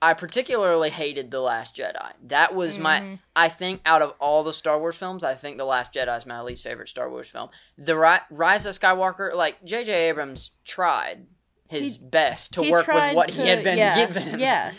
I 0.02 0.14
particularly 0.14 0.90
hated 0.90 1.30
the 1.30 1.40
Last 1.40 1.76
Jedi. 1.76 2.12
That 2.28 2.54
was 2.54 2.78
my. 2.78 3.00
Mhm. 3.00 3.18
I 3.37 3.49
think 3.49 3.80
out 3.85 4.02
of 4.02 4.14
all 4.20 4.42
the 4.42 4.52
Star 4.52 4.78
Wars 4.78 4.97
films, 4.97 5.23
I 5.25 5.35
think 5.35 5.59
the 5.59 5.64
Last 5.64 5.92
Jedi 5.94 6.16
is 6.16 6.26
my 6.26 6.40
least 6.40 6.64
favorite 6.64 6.88
Star 6.88 7.11
Wars 7.11 7.28
film. 7.28 7.50
The 7.78 7.97
Ri- 7.97 8.25
Rise 8.30 8.66
of 8.66 8.75
Skywalker, 8.78 9.35
like 9.35 9.62
J.J. 9.64 9.92
Abrams 10.09 10.52
tried 10.64 11.26
his 11.68 11.97
He- 11.97 12.04
best 12.06 12.54
to 12.54 12.70
work 12.70 12.87
with 12.88 13.14
what 13.14 13.30
he 13.30 13.47
had 13.47 13.62
been 13.62 13.78
yeah, 13.78 14.06
given. 14.06 14.40
Yeah. 14.40 14.73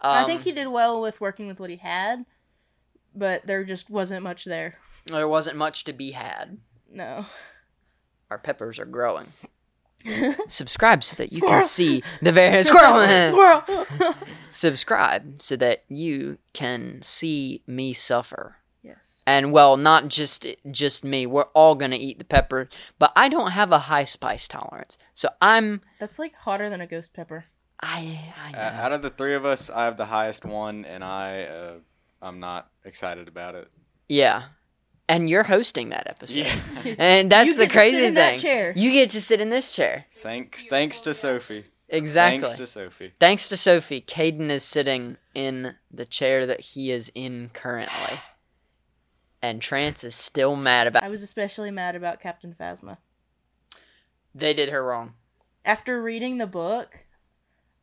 I 0.00 0.24
think 0.24 0.40
Um, 0.40 0.44
he 0.44 0.52
did 0.52 0.68
well 0.68 1.00
with 1.00 1.20
working 1.22 1.46
with 1.48 1.58
what 1.58 1.70
he 1.70 1.76
had, 1.76 2.26
but 3.14 3.46
there 3.46 3.64
just 3.64 3.88
wasn't 3.88 4.22
much 4.22 4.44
there. 4.44 4.78
there 5.06 5.26
wasn't 5.26 5.56
much 5.56 5.84
to 5.84 5.92
be 5.94 6.10
had. 6.10 6.58
No. 6.90 7.24
Our 8.30 8.38
peppers 8.38 8.78
are 8.78 8.84
growing. 8.84 9.32
Subscribe 10.48 11.02
so 11.04 11.16
that 11.16 11.32
you 11.32 11.40
can 11.42 11.62
see 11.62 12.02
the 12.22 12.32
various 12.32 12.66
squirrel. 12.72 13.00
Squirrel. 13.32 14.14
Subscribe 14.50 15.40
so 15.42 15.56
that 15.56 15.82
you 15.88 16.38
can 16.52 17.02
see 17.02 17.62
me 17.66 17.92
suffer. 17.92 18.56
yes. 18.82 19.22
And 19.26 19.52
well, 19.52 19.76
not 19.76 20.08
just 20.08 20.46
just 20.70 21.04
me. 21.04 21.26
We're 21.26 21.44
all 21.54 21.74
gonna 21.74 21.96
eat 21.96 22.18
the 22.18 22.24
pepper, 22.24 22.68
but 22.98 23.12
I 23.16 23.28
don't 23.28 23.50
have 23.52 23.72
a 23.72 23.78
high 23.80 24.04
spice 24.04 24.46
tolerance, 24.48 24.98
so 25.14 25.28
I'm. 25.40 25.82
That's 25.98 26.18
like 26.18 26.34
hotter 26.34 26.70
than 26.70 26.80
a 26.80 26.86
ghost 26.86 27.12
pepper. 27.12 27.46
I 27.82 28.32
I 28.42 28.52
know. 28.52 28.58
Uh, 28.58 28.62
out 28.62 28.92
of 28.92 29.02
the 29.02 29.10
three 29.10 29.34
of 29.34 29.44
us, 29.44 29.68
I 29.68 29.84
have 29.84 29.96
the 29.96 30.06
highest 30.06 30.44
one, 30.44 30.84
and 30.84 31.02
I 31.04 31.42
uh, 31.42 31.72
I'm 32.22 32.40
not 32.40 32.70
excited 32.84 33.28
about 33.28 33.54
it. 33.56 33.68
yeah, 34.08 34.44
and 35.08 35.28
you're 35.30 35.44
hosting 35.44 35.90
that 35.90 36.06
episode, 36.08 36.46
Yeah. 36.84 36.94
and 36.98 37.30
that's 37.30 37.46
You 37.48 37.56
the 37.56 37.66
get 37.66 37.68
to 37.68 37.72
sit 37.72 37.78
crazy 37.78 38.04
in 38.06 38.14
that 38.14 38.30
thing. 38.30 38.38
chair. 38.40 38.72
You 38.76 38.90
get 38.92 39.10
to 39.10 39.20
sit 39.22 39.40
in 39.40 39.50
this 39.50 39.74
chair. 39.74 40.06
thanks, 40.12 40.64
thanks 40.64 41.00
to 41.02 41.14
Sophie. 41.14 41.64
Exactly. 41.88 42.40
Thanks 42.42 42.56
to 42.58 42.66
Sophie. 42.66 43.12
Thanks 43.20 43.48
to 43.48 43.56
Sophie, 43.56 44.00
Caden 44.00 44.50
is 44.50 44.64
sitting 44.64 45.16
in 45.34 45.76
the 45.90 46.04
chair 46.06 46.44
that 46.44 46.60
he 46.60 46.90
is 46.90 47.12
in 47.14 47.50
currently. 47.52 48.18
And 49.40 49.62
Trance 49.62 50.02
is 50.02 50.16
still 50.16 50.56
mad 50.56 50.88
about 50.88 51.04
I 51.04 51.08
was 51.08 51.22
especially 51.22 51.70
mad 51.70 51.94
about 51.94 52.20
Captain 52.20 52.54
Phasma. 52.58 52.96
They 54.34 54.52
did 54.54 54.70
her 54.70 54.84
wrong. 54.84 55.14
After 55.64 56.02
reading 56.02 56.38
the 56.38 56.46
book, 56.46 56.98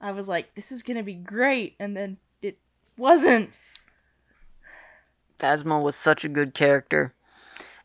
I 0.01 0.12
was 0.12 0.27
like, 0.27 0.56
this 0.56 0.72
is 0.72 0.84
gonna 0.84 1.03
be 1.03 1.13
great, 1.15 1.75
and 1.80 1.96
then 1.96 2.18
it 2.42 2.58
wasn't. 2.98 3.58
Phasma 5.44 5.82
was 5.84 5.96
such 5.96 6.24
a 6.24 6.30
good 6.30 6.54
character. 6.54 7.14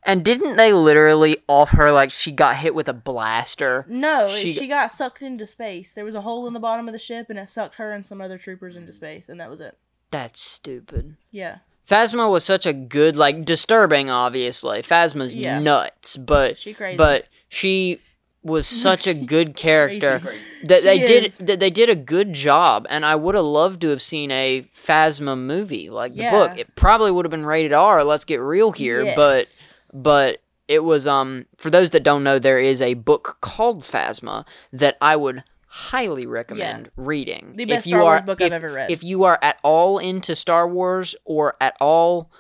And 0.04 0.24
didn't 0.24 0.56
they 0.56 0.72
literally 0.72 1.38
off 1.48 1.70
her 1.70 1.90
like 1.90 2.12
she 2.12 2.30
got 2.30 2.56
hit 2.56 2.74
with 2.74 2.88
a 2.88 2.92
blaster? 2.92 3.84
No, 3.88 4.28
She- 4.28 4.52
she, 4.52 4.68
got 4.68 4.92
sucked 4.92 5.22
into 5.22 5.46
space. 5.46 5.92
There 5.92 6.04
was 6.04 6.14
a 6.14 6.20
hole 6.20 6.46
in 6.46 6.54
the 6.54 6.60
bottom 6.60 6.88
of 6.88 6.92
the 6.92 6.98
ship, 6.98 7.26
and 7.28 7.38
it 7.38 7.48
sucked 7.48 7.74
her 7.74 7.92
and 7.92 8.06
some 8.06 8.20
other 8.20 8.38
troopers 8.38 8.76
into 8.76 8.92
space, 8.92 9.28
and 9.28 9.40
that 9.40 9.50
was 9.50 9.60
it. 9.60 9.76
That's 10.12 10.40
stupid. 10.40 11.16
Yeah, 11.32 11.58
Phasma 11.86 12.30
was 12.30 12.44
such 12.44 12.64
a 12.64 12.72
good, 12.72 13.16
like, 13.16 13.44
disturbing, 13.44 14.08
obviously. 14.08 14.82
Phasma's 14.82 15.34
Yeah. 15.34 15.58
nuts, 15.58 16.16
but 16.16 16.56
She 16.58 16.72
crazy. 16.74 16.96
but 16.96 17.26
she 17.48 18.00
was 18.42 18.66
such 18.86 19.06
a 19.06 19.14
good 19.14 19.56
character 19.56 20.20
Crazy. 20.20 20.40
that 20.64 20.82
they 20.82 21.04
did 21.04 21.32
that 21.32 21.60
they 21.60 21.70
did 21.70 21.88
a 21.90 21.96
good 21.96 22.32
job, 22.32 22.86
and 22.88 23.04
I 23.04 23.14
would 23.16 23.34
have 23.34 23.44
loved 23.44 23.80
to 23.82 23.88
have 23.88 24.02
seen 24.02 24.30
a 24.30 24.62
Phasma 24.74 25.36
movie 25.38 25.90
like 25.90 26.12
the 26.14 26.22
Yeah. 26.22 26.30
book. 26.30 26.58
It 26.58 26.74
probably 26.74 27.10
would 27.10 27.24
have 27.24 27.30
been 27.30 27.46
rated 27.46 27.72
R. 27.72 28.04
Let's 28.04 28.24
get 28.24 28.40
real 28.40 28.72
here, 28.72 29.12
but 29.16 29.46
Yes. 29.46 29.74
but 29.92 30.40
it 30.68 30.84
was 30.84 31.06
um 31.06 31.46
for 31.56 31.70
those 31.70 31.90
that 31.92 32.02
don't 32.02 32.22
know 32.22 32.38
there 32.38 32.58
is 32.58 32.82
a 32.82 32.92
book 32.92 33.38
called 33.40 33.80
phasma 33.80 34.44
that 34.70 34.98
i 35.00 35.16
would 35.16 35.42
highly 35.66 36.26
recommend 36.26 36.90
reading 36.94 37.54
The 37.56 37.64
best 37.64 37.86
if 37.86 37.86
you 37.86 37.92
Star 37.96 38.02
Wars 38.02 38.20
are 38.20 38.24
book 38.24 38.40
if, 38.42 38.46
I've 38.48 38.52
ever 38.52 38.70
read. 38.72 38.90
if 38.90 39.02
you 39.02 39.24
are 39.24 39.38
at 39.40 39.56
all 39.62 39.96
into 39.96 40.36
star 40.36 40.68
wars 40.68 41.16
or 41.24 41.56
at 41.58 41.74
all 41.80 42.30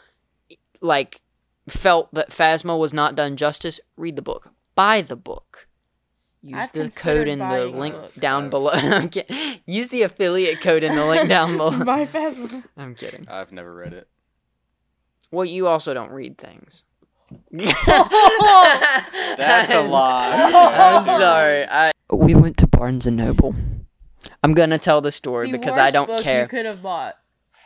like 0.82 1.22
felt 1.68 2.12
that 2.14 2.28
phasma 2.30 2.78
was 2.78 2.92
not 2.92 3.14
done 3.14 3.36
justice 3.38 3.80
read 3.96 4.16
the 4.16 4.22
book 4.22 4.50
buy 4.74 5.00
the 5.00 5.16
book 5.16 5.66
use 6.42 6.54
I've 6.56 6.72
the 6.72 6.90
code 6.90 7.28
in 7.28 7.38
the 7.40 7.66
link 7.66 7.96
down 8.18 8.48
below 8.50 8.70
I'm 8.74 9.08
kidding. 9.08 9.60
use 9.66 9.88
the 9.88 10.02
affiliate 10.02 10.60
code 10.60 10.82
in 10.84 10.94
the 10.94 11.04
link 11.06 11.28
down 11.36 11.56
below 11.56 11.84
By 11.84 12.06
Phasma. 12.06 12.62
i'm 12.76 12.94
kidding 12.94 13.26
I've 13.28 13.52
never 13.52 13.74
read 13.74 13.92
it. 13.92 14.08
well 15.30 15.44
you 15.44 15.66
also 15.66 15.94
don't 15.94 16.10
read 16.12 16.38
things 16.38 16.84
That's 17.50 17.74
a 19.74 19.82
lie. 19.82 20.32
I'm 20.54 21.04
sorry. 21.04 21.66
I 21.68 21.92
we 22.10 22.34
went 22.34 22.56
to 22.58 22.66
Barnes 22.66 23.06
and 23.06 23.16
Noble. 23.18 23.54
I'm 24.42 24.54
gonna 24.54 24.78
tell 24.78 25.00
the 25.00 25.12
story 25.12 25.50
The 25.50 25.58
because 25.58 25.76
I 25.76 25.90
don't 25.90 26.06
book 26.06 26.22
care. 26.22 26.42
You 26.42 26.48
could 26.48 26.64
have 26.66 26.82
bought. 26.82 27.16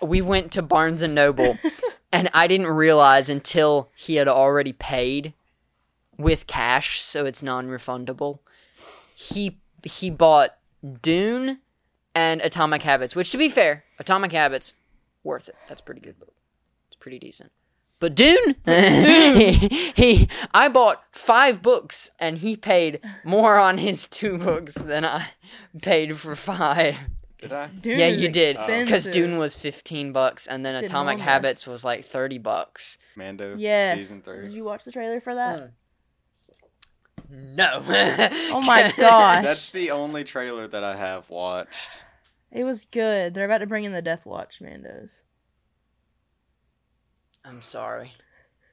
We 0.01 0.21
went 0.21 0.51
to 0.53 0.63
Barnes 0.63 1.03
and 1.03 1.15
Noble, 1.15 1.57
and 2.13 2.29
I 2.35 2.49
didn't 2.49 2.67
realize 2.67 3.29
until 3.29 3.91
he 3.95 4.17
had 4.17 4.27
already 4.27 4.73
paid 4.73 5.33
with 6.19 6.49
cash, 6.49 7.01
so 7.01 7.25
it's 7.25 7.43
non-refundable. 7.43 8.41
He 9.23 9.59
he 9.85 10.11
bought 10.11 10.57
Dune 11.03 11.59
and 12.15 12.41
Atomic 12.41 12.83
Habits, 12.83 13.15
which 13.17 13.31
to 13.33 13.39
be 13.39 13.49
fair, 13.49 13.85
Atomic 13.99 14.33
Habits 14.33 14.75
worth 15.23 15.49
it. 15.49 15.57
That's 15.69 15.81
a 15.81 15.85
pretty 15.85 16.01
good 16.01 16.19
book. 16.19 16.35
It's 16.89 16.97
pretty 16.97 17.19
decent. 17.19 17.53
But 18.01 18.17
Dune, 18.17 18.57
he, 18.67 19.93
he, 19.95 20.29
I 20.53 20.69
bought 20.69 21.05
five 21.13 21.63
books, 21.63 22.11
and 22.19 22.39
he 22.39 22.57
paid 22.57 22.99
more 23.25 23.59
on 23.61 23.79
his 23.79 24.09
two 24.09 24.39
books 24.39 24.75
than 24.75 25.05
I 25.05 25.29
paid 25.81 26.17
for 26.17 26.35
five. 26.35 26.97
Did 27.39 27.53
I? 27.53 27.69
Dune 27.69 27.99
yeah, 28.01 28.09
you 28.09 28.29
did, 28.29 28.57
because. 28.67 29.07
Dune 29.07 29.39
was 29.39 29.55
fifteen 29.55 30.11
bucks, 30.11 30.49
and 30.49 30.67
then 30.67 30.75
It's 30.77 30.91
Atomic. 30.91 31.21
Habits 31.21 31.65
was 31.67 31.85
like 31.85 32.05
thirty 32.05 32.39
bucks. 32.39 32.99
Mando 33.15 33.55
Yes. 33.57 33.99
season 33.99 34.21
three. 34.21 34.43
Did 34.43 34.53
you 34.53 34.65
watch 34.65 34.85
the 34.85 34.91
trailer 34.93 35.21
for 35.21 35.37
that? 35.37 35.61
Mm. 35.61 35.71
No. 37.35 37.83
Oh 37.87 38.61
my 38.67 38.93
gosh. 38.97 39.43
That's 39.43 39.71
the 39.71 39.91
only 39.91 40.23
trailer 40.23 40.69
that 40.69 40.85
I 40.85 40.97
have 40.97 41.31
watched. 41.31 42.01
It 42.51 42.65
was 42.65 42.85
good. 42.85 43.33
They're 43.33 43.47
about 43.47 43.59
to 43.59 43.67
bring 43.67 43.85
in 43.85 43.93
the 43.93 44.03
Death 44.03 44.27
Watch 44.27 44.61
Mandos. 44.61 45.23
I'm 47.45 47.63
sorry. 47.63 48.13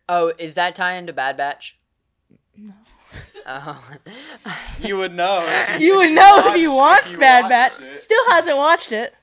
Oh, 0.09 0.33
is 0.37 0.55
that 0.55 0.75
tie 0.75 0.95
into 0.95 1.13
Bad 1.13 1.37
Batch? 1.37 1.77
No. 2.55 2.73
Oh. 3.47 3.83
You 4.81 4.97
would 4.97 5.13
know. 5.15 5.43
if 5.47 5.81
You 5.81 5.95
would 5.97 6.09
if 6.09 6.13
know 6.13 6.51
if 6.53 6.57
you 6.57 6.71
watched 6.73 7.07
if 7.07 7.13
you 7.13 7.17
Bad 7.19 7.43
watched 7.49 7.79
Batch. 7.79 7.93
it. 7.95 7.99
Still 8.01 8.29
hasn't 8.29 8.55
watched 8.57 8.91
it. 8.91 9.13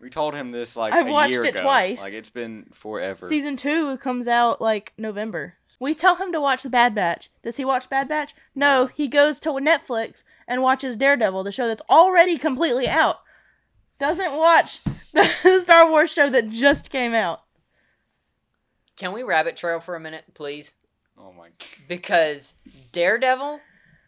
We 0.00 0.08
told 0.10 0.34
him 0.34 0.52
this 0.52 0.76
like 0.76 0.92
I've 0.92 1.08
a 1.08 1.10
watched 1.12 1.32
year 1.32 1.44
it 1.44 1.54
ago. 1.54 1.62
twice. 1.62 2.00
Like 2.00 2.12
it's 2.12 2.30
been 2.30 2.66
forever. 2.74 3.26
Season 3.26 3.56
two 3.56 3.96
comes 3.98 4.28
out 4.28 4.60
like 4.60 4.92
November. 4.96 5.54
We 5.80 5.94
tell 5.94 6.16
him 6.16 6.32
to 6.32 6.40
watch 6.40 6.62
the 6.62 6.70
Bad 6.70 6.94
Batch. 6.94 7.30
Does 7.42 7.56
he 7.56 7.64
watch 7.64 7.90
Bad 7.90 8.08
Batch? 8.08 8.34
No, 8.54 8.86
he 8.86 9.08
goes 9.08 9.38
to 9.40 9.50
Netflix 9.50 10.22
and 10.46 10.62
watches 10.62 10.96
Daredevil, 10.96 11.42
the 11.44 11.52
show 11.52 11.66
that's 11.66 11.82
already 11.90 12.38
completely 12.38 12.86
out. 12.88 13.16
Doesn't 13.98 14.32
watch 14.36 14.80
the 15.12 15.60
Star 15.60 15.88
Wars 15.90 16.12
show 16.12 16.30
that 16.30 16.48
just 16.48 16.90
came 16.90 17.14
out. 17.14 17.42
Can 18.96 19.12
we 19.12 19.22
rabbit 19.22 19.56
trail 19.56 19.80
for 19.80 19.94
a 19.96 20.00
minute, 20.00 20.24
please? 20.34 20.74
oh 21.18 21.32
my. 21.32 21.48
g- 21.58 21.66
Because 21.88 22.54
Daredevil? 22.92 23.60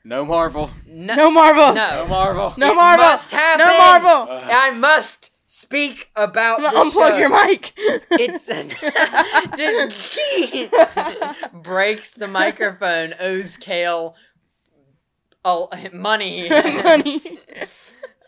No 0.05 0.25
Marvel. 0.25 0.71
No. 0.87 1.15
No 1.17 1.31
Marvel. 1.33 1.75
No. 1.75 1.91
No 2.03 2.07
Marvel. 2.07 2.55
No 2.57 2.71
It 2.73 2.77
Marvel. 2.77 3.05
must 3.07 3.33
happen. 3.33 3.67
No 3.67 3.77
Marvel. 3.77 4.29
I 4.31 4.71
must 4.73 5.33
speak 5.47 6.11
about 6.17 6.59
I'm 6.59 6.65
the 6.65 6.79
unplug 6.79 7.11
show. 7.11 7.17
your 7.17 7.47
mic. 7.47 7.73
It's 8.11 8.49
an 8.49 8.71
breaks 11.63 12.15
the 12.15 12.29
microphone. 12.29 13.15
Owes 13.21 13.57
Kael 13.57 14.15
oh, 15.47 15.69
money. 15.93 16.49
Money. 16.51 17.21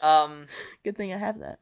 um, 0.00 0.46
Good 0.84 0.96
thing 0.96 1.12
I 1.12 1.18
have 1.18 1.40
that. 1.40 1.58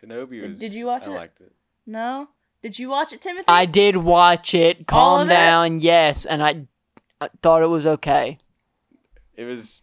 Kenobi 0.00 0.46
was. 0.46 0.58
Did 0.58 0.72
you 0.72 0.86
watch 0.86 1.06
I 1.06 1.10
it? 1.10 1.14
liked 1.14 1.40
it. 1.40 1.52
No. 1.86 2.28
Did 2.62 2.78
you 2.78 2.88
watch 2.88 3.12
it, 3.12 3.20
Timothy? 3.20 3.44
I 3.48 3.66
did 3.66 3.98
watch 3.98 4.54
it. 4.54 4.86
Calm 4.86 5.22
of 5.22 5.28
it? 5.28 5.30
down. 5.30 5.78
Yes, 5.78 6.24
and 6.24 6.42
I, 6.42 6.66
I 7.20 7.28
thought 7.42 7.62
it 7.62 7.68
was 7.68 7.86
okay. 7.86 8.38
It 9.36 9.44
was. 9.44 9.82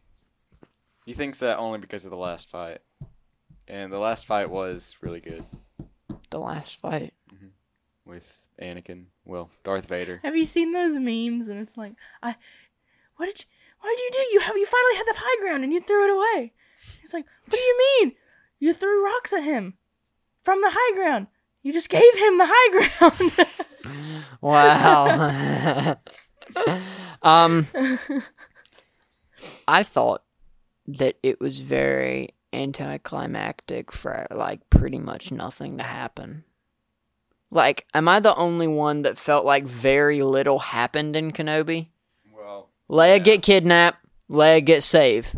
He 1.06 1.14
thinks 1.14 1.40
that 1.40 1.58
only 1.58 1.80
because 1.80 2.06
of 2.06 2.12
the 2.12 2.18
last 2.18 2.50
fight, 2.50 2.80
and 3.68 3.92
the 3.92 3.98
last 4.00 4.26
fight 4.26 4.50
was 4.50 4.96
really 5.02 5.20
good 5.20 5.44
The 6.30 6.40
last 6.40 6.80
fight. 6.80 7.14
with 8.06 8.42
Anakin. 8.62 9.06
Well, 9.26 9.50
Darth 9.64 9.88
Vader. 9.88 10.20
Have 10.24 10.36
you 10.36 10.46
seen 10.46 10.72
those 10.74 10.98
memes? 10.98 11.48
And 11.48 11.60
it's 11.60 11.76
like, 11.78 11.94
I, 12.22 12.36
what 13.18 13.26
did 13.28 13.40
you, 13.40 13.46
what 13.82 13.90
did 13.98 14.00
you 14.04 14.12
do? 14.14 14.20
You 14.34 14.40
have, 14.42 14.56
you 14.58 14.66
finally 14.66 14.96
had 14.98 15.08
the 15.08 15.18
high 15.20 15.42
ground 15.42 15.64
and 15.64 15.74
you 15.74 15.82
threw 15.82 16.06
it 16.06 16.12
away. 16.16 16.54
He's 17.02 17.14
like, 17.14 17.26
what 17.46 17.52
do 17.58 17.60
you 17.60 17.78
mean? 18.02 18.14
You 18.60 18.74
threw 18.74 19.04
rocks 19.04 19.34
at 19.34 19.44
him 19.44 19.76
from 20.42 20.62
the 20.62 20.72
high 20.74 20.96
ground. 20.96 21.28
You 21.64 21.72
just 21.74 21.90
gave 21.90 22.14
him 22.18 22.38
the 22.38 22.48
high 22.50 22.88
ground. 23.00 23.48
Wow. 24.42 25.96
um, 27.24 27.68
I 29.68 29.84
thought 29.84 30.24
that 30.88 31.16
it 31.24 31.40
was 31.40 31.60
very 31.60 32.30
anticlimactic 32.52 33.92
for 33.92 34.28
like 34.32 34.70
pretty 34.70 35.00
much 35.00 35.32
nothing 35.32 35.78
to 35.78 35.84
happen. 35.84 36.44
Like, 37.50 37.86
am 37.94 38.08
I 38.08 38.20
the 38.20 38.36
only 38.36 38.68
one 38.68 39.04
that 39.04 39.18
felt 39.18 39.46
like 39.46 39.64
very 39.66 40.22
little 40.24 40.60
happened 40.60 41.16
in 41.16 41.32
Kenobi? 41.32 41.88
Well, 42.34 42.70
Leia 42.90 43.18
Yeah. 43.18 43.20
get 43.20 43.44
kidnapped, 43.44 44.06
Leia 44.30 44.64
get 44.64 44.82
saved. 44.84 45.38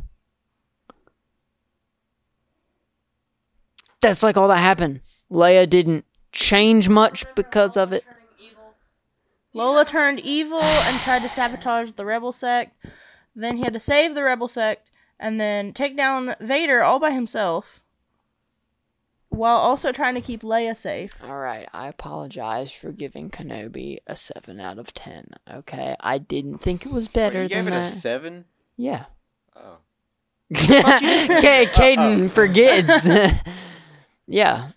That's 4.01 4.23
like 4.23 4.37
all 4.37 4.47
that 4.47 4.57
happened. 4.57 5.01
Leia 5.31 5.69
didn't 5.69 6.05
change 6.31 6.89
much 6.89 7.25
because 7.35 7.75
of 7.75 7.91
it. 7.91 8.03
Lola 9.53 9.85
turned 9.85 10.19
evil 10.19 10.61
and 10.61 10.99
tried 10.99 11.21
to 11.21 11.29
sabotage 11.29 11.93
the 11.93 12.05
rebel 12.05 12.31
sect. 12.31 12.75
Then 13.35 13.57
he 13.57 13.63
had 13.63 13.73
to 13.73 13.79
save 13.79 14.13
the 14.13 14.23
rebel 14.23 14.47
sect 14.47 14.91
and 15.19 15.39
then 15.39 15.73
take 15.73 15.95
down 15.97 16.35
Vader 16.39 16.83
all 16.83 16.99
by 16.99 17.11
himself 17.11 17.81
while 19.29 19.57
also 19.57 19.91
trying 19.91 20.15
to 20.15 20.21
keep 20.21 20.41
Leia 20.43 20.75
safe. 20.75 21.21
All 21.23 21.37
right, 21.37 21.67
I 21.73 21.87
apologize 21.89 22.71
for 22.71 22.91
giving 22.91 23.29
Kenobi 23.29 23.97
a 24.07 24.15
seven 24.15 24.59
out 24.59 24.79
of 24.79 24.93
ten. 24.93 25.27
Okay, 25.51 25.95
I 25.99 26.17
didn't 26.17 26.59
think 26.59 26.85
it 26.85 26.91
was 26.91 27.07
better 27.07 27.43
you 27.43 27.49
than 27.49 27.65
gave 27.65 27.73
it 27.73 27.77
a 27.77 27.85
seven. 27.85 28.45
yeah. 28.77 29.05
Oh, 29.55 29.79
K- 30.53 31.65
Caden 31.65 32.29
forgets. 32.31 33.07
yeah. 34.27 34.69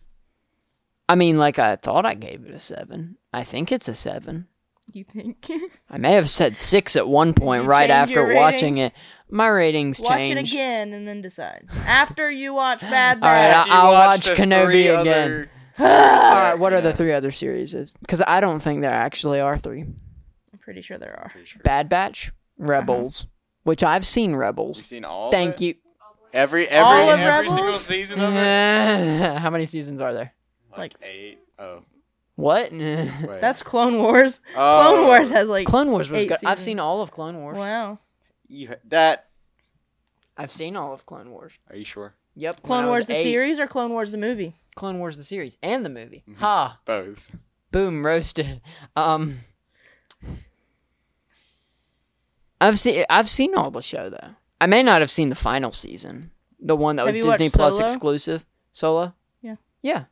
I 1.08 1.14
mean, 1.14 1.38
like 1.38 1.58
I 1.58 1.76
thought 1.76 2.04
I 2.06 2.14
gave 2.14 2.44
it 2.46 2.54
a 2.54 2.58
seven. 2.58 3.16
I 3.32 3.44
think 3.44 3.70
it's 3.72 3.88
a 3.88 3.94
seven. 3.94 4.46
You 4.92 5.04
think? 5.04 5.46
I 5.90 5.98
may 5.98 6.12
have 6.14 6.30
said 6.30 6.56
six 6.56 6.96
at 6.96 7.06
one 7.06 7.34
point 7.34 7.64
right 7.64 7.90
after 7.90 8.34
watching 8.34 8.78
it. 8.78 8.92
My 9.30 9.48
ratings 9.48 9.98
change. 10.00 10.08
watch 10.10 10.18
changed. 10.18 10.52
it 10.52 10.56
again 10.56 10.92
and 10.92 11.06
then 11.06 11.20
decide. 11.22 11.66
After 11.86 12.30
you 12.30 12.54
watch 12.54 12.80
Bad 12.82 13.18
All 13.22 13.28
right, 13.28 13.48
Batch. 13.50 13.56
After 13.56 13.70
you 13.72 13.76
I'll 13.78 13.92
watch 13.92 14.28
watch 14.28 14.38
Kenobi 14.38 15.00
again. 15.00 15.48
All 15.80 15.86
right, 15.86 16.54
what 16.54 16.72
are 16.72 16.80
the 16.80 16.92
three 16.92 17.12
other 17.12 17.30
series? 17.30 17.92
Because 18.00 18.22
I 18.26 18.40
don't 18.40 18.58
think 18.60 18.80
there 18.80 18.90
actually 18.90 19.40
are 19.40 19.56
three. 19.56 19.82
I'm 19.82 20.58
pretty 20.60 20.80
sure 20.82 20.98
there 20.98 21.14
are. 21.18 21.30
Sure. 21.44 21.62
Bad 21.62 21.88
Batch, 21.88 22.28
uh-huh. 22.28 22.68
Rebels, 22.72 23.26
which 23.62 23.82
I've 23.84 24.04
seen 24.06 24.30
You've 24.30 24.40
Rebels. 24.40 24.82
seen 24.84 25.04
all. 25.04 25.30
Thank 25.30 25.56
of 25.56 25.62
it? 25.62 25.64
you. 25.64 25.74
Every 26.32 26.66
every 26.68 26.84
All 26.84 27.10
of 27.10 27.20
every 27.20 27.30
Rebels? 27.48 27.54
single 27.54 27.78
season 27.78 28.20
of 28.20 28.34
it. 28.34 29.38
How 29.38 29.50
many 29.50 29.66
seasons 29.66 30.00
are 30.00 30.12
there? 30.12 30.34
Like- 30.76 30.94
eight. 31.02 31.38
Oh, 31.58 31.82
What? 32.34 32.70
That's 32.70 33.62
Clone 33.62 33.98
Wars. 33.98 34.40
oh, 34.56 34.82
Clone 34.82 35.06
Wars 35.06 35.30
has 35.30 35.48
like 35.48 35.66
Clone 35.66 35.90
Wars 35.90 36.10
was 36.10 36.22
eight 36.24 36.28
good. 36.28 36.38
I've 36.44 36.60
seen 36.60 36.78
all 36.80 37.02
of 37.02 37.10
Clone 37.12 37.36
Wars. 37.38 37.56
wow. 37.56 37.98
You, 38.48 38.74
that. 38.86 39.26
I've 40.36 40.52
seen 40.52 40.76
all 40.76 40.92
of 40.94 41.04
Clone 41.06 41.30
Wars. 41.30 41.52
Are 41.68 41.76
you 41.76 41.84
sure? 41.84 42.14
Yep. 42.36 42.62
Clone 42.62 42.86
Wars 42.86 43.06
the 43.06 43.16
eight. 43.16 43.22
series 43.24 43.58
or 43.58 43.66
Clone 43.66 43.90
Wars 43.90 44.10
the 44.12 44.18
movie? 44.18 44.54
Clone 44.76 44.98
Wars 45.00 45.16
the 45.16 45.24
series 45.24 45.58
and 45.62 45.84
the 45.84 45.88
movie. 45.90 46.22
Mhm. 46.28 46.36
Ha! 46.36 46.78
Both. 46.84 47.32
Boom! 47.72 48.06
Roasted. 48.06 48.60
Um. 48.94 49.38
I've 52.60 52.78
seen 52.78 53.04
I've 53.08 53.28
seen 53.28 53.54
all 53.54 53.70
the 53.70 53.82
show 53.82 54.10
though. 54.10 54.30
I 54.60 54.66
may 54.66 54.82
not 54.82 55.00
have 55.00 55.10
seen 55.10 55.28
the 55.28 55.34
final 55.36 55.72
season, 55.72 56.32
the 56.60 56.74
one 56.76 56.96
that 56.96 57.06
Have 57.06 57.16
was 57.16 57.24
Disney 57.24 57.48
Plus 57.50 57.76
Solo? 57.76 57.86
exclusive. 57.86 58.44
Solo. 58.72 59.14
Yeah. 59.40 59.56
Yeah. 59.82 60.04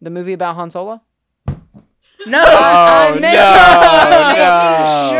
The 0.00 0.10
movie 0.10 0.32
about 0.32 0.54
Han 0.56 0.70
Solo. 0.70 1.02
No. 2.26 2.42
Oh 2.46 2.46
I'm 2.46 3.14
no! 3.14 3.20
making- 3.20 3.38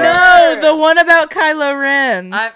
no! 0.02 0.12
No, 0.12 0.60
the 0.60 0.76
one 0.76 0.98
about 0.98 1.30
Kylo 1.30 1.78
Ren. 1.80 2.32
I, 2.32 2.52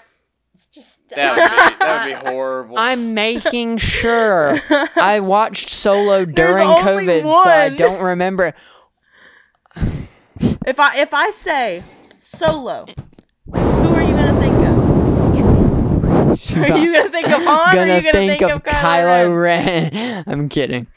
just 0.73 1.07
that 1.09 1.35
would, 1.35 1.43
be, 1.43 1.85
that 1.85 2.05
would 2.05 2.09
be 2.23 2.29
horrible. 2.29 2.75
I'm 2.77 3.13
making 3.13 3.77
sure. 3.79 4.59
I 4.95 5.19
watched 5.19 5.69
Solo 5.69 6.25
during 6.25 6.67
only 6.67 7.05
COVID, 7.05 7.21
so 7.21 7.49
I 7.49 7.69
don't 7.69 8.01
remember. 8.03 8.53
if 10.65 10.79
I 10.79 10.99
if 10.99 11.13
I 11.13 11.29
say 11.31 11.83
Solo, 12.21 12.85
who 13.45 13.53
are 13.59 14.01
you 14.03 14.13
gonna 14.13 14.39
think 14.39 14.55
of? 14.55 14.79
Are 16.69 16.77
you 16.77 16.93
gonna 16.93 17.09
think 17.09 17.27
of 17.27 17.41
Han? 17.43 17.77
or 17.77 17.81
are 17.81 17.85
you 17.85 18.01
gonna 18.01 18.11
think, 18.11 18.39
think, 18.39 18.41
of, 18.43 18.51
of 18.51 18.63
Kylo, 18.63 19.41
Ren? 19.43 19.91
Ren. 19.93 20.23
I'm 20.27 20.49
kidding. 20.49 20.87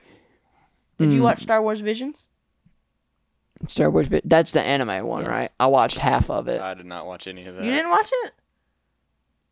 Did 0.98 1.12
you 1.12 1.20
Mm. 1.20 1.24
watch 1.24 1.42
Star 1.42 1.60
Wars 1.62 1.80
Visions? 1.80 2.28
Star 3.66 3.90
Wars? 3.90 4.06
vi- 4.08 4.20
That's 4.24 4.52
the 4.52 4.62
anime 4.62 5.06
one, 5.06 5.22
Yes. 5.22 5.30
right? 5.30 5.50
I 5.60 5.66
watched 5.66 5.98
half 5.98 6.30
of 6.30 6.48
it. 6.48 6.60
I 6.60 6.74
did 6.74 6.86
not 6.86 7.06
watch 7.06 7.26
any 7.26 7.46
of 7.46 7.56
that. 7.56 7.64
You 7.64 7.70
didn't 7.70 7.90
watch 7.90 8.10
it? 8.24 8.32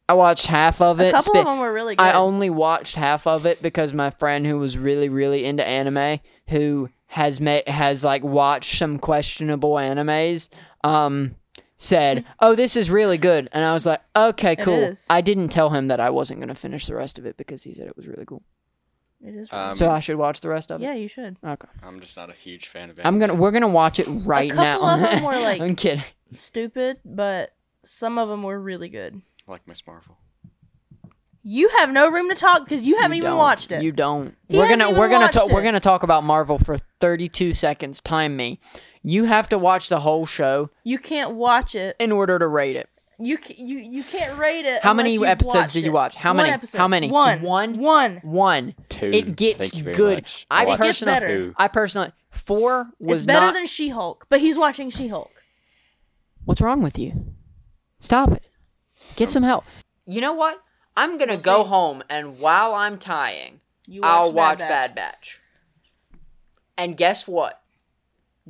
I 0.09 0.15
watched 0.15 0.47
half 0.49 0.81
of 0.83 1.01
it. 1.01 1.09
A 1.09 1.13
couple 1.13 1.35
spe- 1.35 1.39
of 1.39 1.45
them 1.47 1.59
were 1.61 1.73
really 1.73 1.95
good. 1.95 2.03
I 2.03 2.15
only 2.15 2.51
watched 2.51 2.97
half 2.97 3.27
of 3.29 3.47
it 3.47 3.63
because 3.63 3.95
my 3.95 4.11
friend 4.11 4.45
who 4.45 4.59
was 4.59 4.77
really, 4.77 5.09
really 5.09 5.45
into 5.45 5.67
anime, 5.67 6.19
who 6.49 6.89
has 7.07 7.41
ma- 7.41 7.61
has 7.69 8.03
like 8.03 8.25
watched 8.25 8.77
some 8.77 8.99
questionable 8.99 9.75
animes, 9.75 10.49
um, 10.83 11.37
said, 11.77 12.25
"Oh, 12.41 12.55
this 12.57 12.75
is 12.77 12.91
really 12.91 13.19
good," 13.19 13.49
and 13.53 13.65
I 13.65 13.73
was 13.73 13.87
like, 13.87 14.01
"Okay, 14.17 14.57
cool." 14.57 14.75
is. 14.83 15.07
I 15.09 15.21
didn't 15.21 15.49
tell 15.51 15.71
him 15.71 15.87
that 15.89 16.01
I 16.01 16.11
wasn't 16.11 16.41
gonna 16.41 16.55
finish 16.57 16.87
the 16.87 16.95
rest 16.97 17.19
of 17.19 17.25
it 17.27 17.37
because 17.37 17.63
he 17.63 17.73
said 17.73 17.87
it 17.87 17.97
was 17.97 18.09
really 18.09 18.25
cool. 18.27 18.43
It 19.25 19.35
is. 19.35 19.49
Um, 19.53 19.75
so 19.75 19.91
I 19.91 20.01
should 20.01 20.17
watch 20.17 20.41
the 20.41 20.49
rest 20.49 20.71
of 20.71 20.81
it. 20.81 20.85
yeah, 20.85 20.95
you 20.95 21.09
should. 21.09 21.37
Okay. 21.45 21.69
I'm 21.83 22.01
just 22.01 22.17
not 22.17 22.31
a 22.31 22.35
huge 22.35 22.69
fan 22.69 22.91
of 22.91 22.99
it. 22.99 23.07
I'm 23.07 23.19
gonna. 23.19 23.35
We're 23.35 23.51
gonna 23.51 23.69
watch 23.69 23.99
it 24.01 24.07
right 24.09 24.51
a 24.51 24.55
couple 24.55 24.87
now. 24.87 24.95
of 24.95 25.01
them 25.11 25.23
were, 25.25 25.33
like- 25.41 25.61
I'm 25.61 25.77
kidding. 25.77 26.05
Stupid, 26.35 26.99
but 27.05 27.53
some 27.85 28.19
of 28.19 28.29
them 28.29 28.43
were 28.43 28.59
really 28.61 28.89
good. 28.89 29.21
like 29.47 29.67
Miss 29.67 29.87
Marvel. 29.87 30.17
You 31.43 31.71
have 31.79 31.91
no 31.91 32.11
room 32.11 32.29
to 32.29 32.35
talk 32.35 32.65
because 32.65 32.83
you 32.83 32.99
haven't 32.99 33.17
You 33.17 33.23
even 33.23 33.31
don't. 33.31 33.39
watched 33.39 33.73
it. 33.73 33.83
You 33.83 33.93
don't. 33.93 34.37
He 34.49 34.59
we're 34.59 34.69
gonna 34.69 34.85
even 34.89 34.99
we're 34.99 35.09
gonna 35.09 35.25
watched 35.25 35.35
talk 35.35 35.51
we're 35.51 35.63
gonna 35.63 35.81
talk 35.81 36.03
about 36.03 36.23
Marvel 36.23 36.59
for 36.59 36.77
32 37.01 37.55
seconds. 37.55 38.01
Time 38.03 38.37
me. 38.37 38.61
You 39.03 39.25
have 39.25 39.49
to 39.49 39.57
watch 39.57 39.89
the 39.89 40.01
whole 40.01 40.27
show 40.27 40.69
You 40.85 40.99
can't 40.99 41.33
watch 41.33 41.75
it. 41.75 41.97
in 41.99 42.13
order 42.13 42.39
to 42.39 42.47
rate 42.47 42.77
it. 42.77 42.90
You 43.23 43.39
you 43.57 43.79
you 43.79 44.03
can't 44.03 44.39
rate 44.39 44.65
it. 44.65 44.83
How 44.83 44.95
many 44.95 45.15
episodes 45.25 45.55
watched 45.55 45.73
did 45.75 45.85
you 45.85 45.93
watch? 45.93 46.15
How 46.15 46.31
One 46.31 46.39
many? 46.39 46.51
episode. 46.51 46.79
How 46.79 46.89
many? 46.89 47.11
One. 47.11 47.43
One? 47.43 47.79
One. 47.79 48.21
One. 48.23 48.75
Two. 48.89 49.11
It 49.13 49.37
gets 49.37 49.59
Thank 49.59 49.77
you 49.77 49.85
very 49.85 49.95
good. 49.97 50.15
much. 50.19 50.47
I 50.51 50.65
watched 50.65 50.81
personally, 50.81 51.13
better. 51.15 51.55
I 51.57 51.69
personally, 51.69 52.13
four 52.31 52.91
was 52.99 53.19
it's 53.19 53.27
better 53.27 53.47
not. 53.47 53.55
than 53.55 53.67
She-Hulk, 53.67 54.27
but 54.31 54.41
he's 54.41 54.57
watching 54.57 54.89
She-Hulk. 54.91 55.31
What's 56.47 56.61
wrong 56.63 56.83
with 56.83 56.99
you? 56.99 57.35
Stop 57.99 58.33
it. 58.33 58.43
Get 59.17 59.29
some 59.29 59.43
help. 59.43 59.65
You 60.07 60.21
know 60.23 60.33
what? 60.33 60.63
I'm 60.97 61.19
gonna 61.19 61.35
We'll 61.35 61.41
go 61.43 61.63
see. 61.65 61.69
home 61.69 62.03
and 62.09 62.39
while 62.39 62.75
I'm 62.75 62.97
tying, 62.99 63.61
You 63.87 64.01
I'll 64.03 64.33
watch 64.33 64.61
watched 64.61 64.69
Bad 64.69 64.95
Batch. 64.95 65.41
And 66.79 66.97
guess 66.97 67.29
what? 67.29 67.63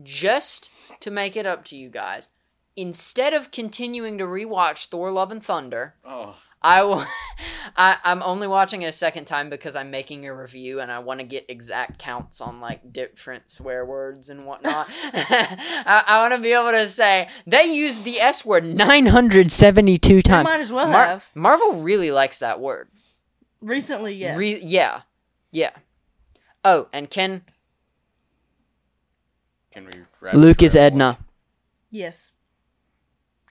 Just 0.03 0.71
to 1.01 1.11
make 1.11 1.37
it 1.37 1.47
up 1.47 1.65
to 1.67 1.77
you 1.77 1.89
guys, 1.89 2.29
instead 2.77 3.33
of 3.35 3.51
continuing 3.51 4.19
to 4.19 4.25
rewatch 4.25 4.87
Thor: 4.87 5.11
Love 5.11 5.31
and 5.33 5.43
Thunder, 5.43 5.95
Oh, 6.05 6.37
I 6.63 6.83
will. 6.83 7.05
I, 7.77 7.97
I'm 8.05 8.23
only 8.23 8.47
watching 8.49 8.83
it 8.83 8.87
a 8.87 8.93
second 8.93 9.27
time 9.27 9.49
because 9.49 9.77
I'm 9.77 9.91
making 9.91 10.27
a 10.27 10.35
review 10.35 10.81
and 10.81 10.91
I 10.91 10.99
want 10.99 11.21
to 11.21 11.27
get 11.27 11.47
exact 11.49 11.99
counts 11.99 12.41
on 12.41 12.61
like 12.61 12.93
different 12.93 13.49
swear 13.49 13.85
words 13.87 14.29
and 14.29 14.45
whatnot. 14.45 14.89
I, 15.03 16.05
I 16.07 16.23
want 16.23 16.35
to 16.35 16.41
be 16.43 16.53
able 16.53 16.73
to 16.73 16.87
say 16.89 17.29
they 17.47 17.65
used 17.65 18.05
the 18.05 18.21
S 18.21 18.45
word 18.45 18.65
972 18.65 20.15
They 20.17 20.21
times. 20.23 20.45
might 20.45 20.61
as 20.61 20.73
well 20.73 20.89
Mar- 20.89 21.07
have. 21.07 21.31
Marvel 21.35 21.75
really 21.75 22.11
likes 22.11 22.41
that 22.41 22.61
word. 22.61 22.89
Recently, 23.63 24.15
yes. 24.15 24.37
Re- 24.39 24.61
yeah, 24.63 25.03
yeah. 25.53 25.71
Oh, 26.65 26.89
and 26.93 27.09
Ken 27.09 27.43
can 29.73 29.87
we? 29.87 29.93
wrap 30.21 30.35
Luke 30.35 30.63
is? 30.63 30.75
Edna. 30.77 31.19
yes. 31.91 32.33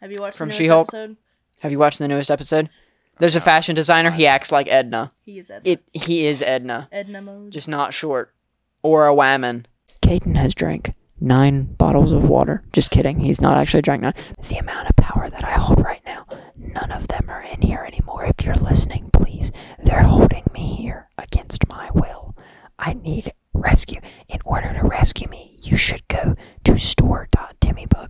Have 0.01 0.11
you 0.11 0.21
watched 0.21 0.37
From 0.37 0.47
the 0.47 0.51
newest 0.51 0.57
She-Hulk? 0.59 0.87
episode? 0.89 1.17
Have 1.61 1.71
you 1.71 1.79
watched 1.79 1.99
the 1.99 2.07
newest 2.07 2.31
episode? 2.31 2.69
There's 3.19 3.35
a 3.35 3.41
fashion 3.41 3.75
designer. 3.75 4.11
He 4.11 4.25
acts 4.25 4.51
like 4.51 4.67
Edna. 4.69 5.11
He 5.25 5.39
is 5.39 5.51
Edna. 5.51 5.69
It. 5.69 5.83
He 5.91 6.25
is 6.25 6.41
Edna. 6.41 6.87
Edna 6.91 7.21
mode. 7.21 7.51
just 7.51 7.67
not 7.67 7.93
short 7.93 8.33
or 8.81 9.07
a 9.07 9.13
whammon. 9.13 9.65
Caden 10.01 10.37
has 10.37 10.55
drank 10.55 10.93
nine 11.19 11.63
bottles 11.63 12.13
of 12.13 12.29
water. 12.29 12.63
Just 12.71 12.91
kidding. 12.91 13.19
He's 13.19 13.41
not 13.41 13.57
actually 13.57 13.81
drank 13.81 14.01
nine. 14.03 14.13
The 14.47 14.57
amount 14.57 14.89
of 14.89 14.95
power 14.95 15.29
that 15.29 15.43
I 15.43 15.51
hold 15.51 15.83
right 15.83 16.01
now, 16.05 16.25
none 16.55 16.91
of 16.91 17.09
them 17.09 17.25
are 17.29 17.41
in 17.41 17.61
here 17.61 17.83
anymore. 17.85 18.23
If 18.25 18.45
you're 18.45 18.55
listening, 18.55 19.09
please. 19.11 19.51
They're 19.83 20.03
holding 20.03 20.45
me 20.53 20.75
here 20.75 21.09
against 21.17 21.67
my 21.67 21.89
will. 21.93 22.37
I 22.77 22.93
need 22.93 23.33
rescue. 23.59 23.99
In 24.27 24.39
order 24.45 24.73
to 24.73 24.87
rescue 24.87 25.27
me, 25.29 25.57
you 25.61 25.77
should 25.77 26.07
go 26.07 26.35
to 26.63 26.77
store.timmybook. 26.77 28.09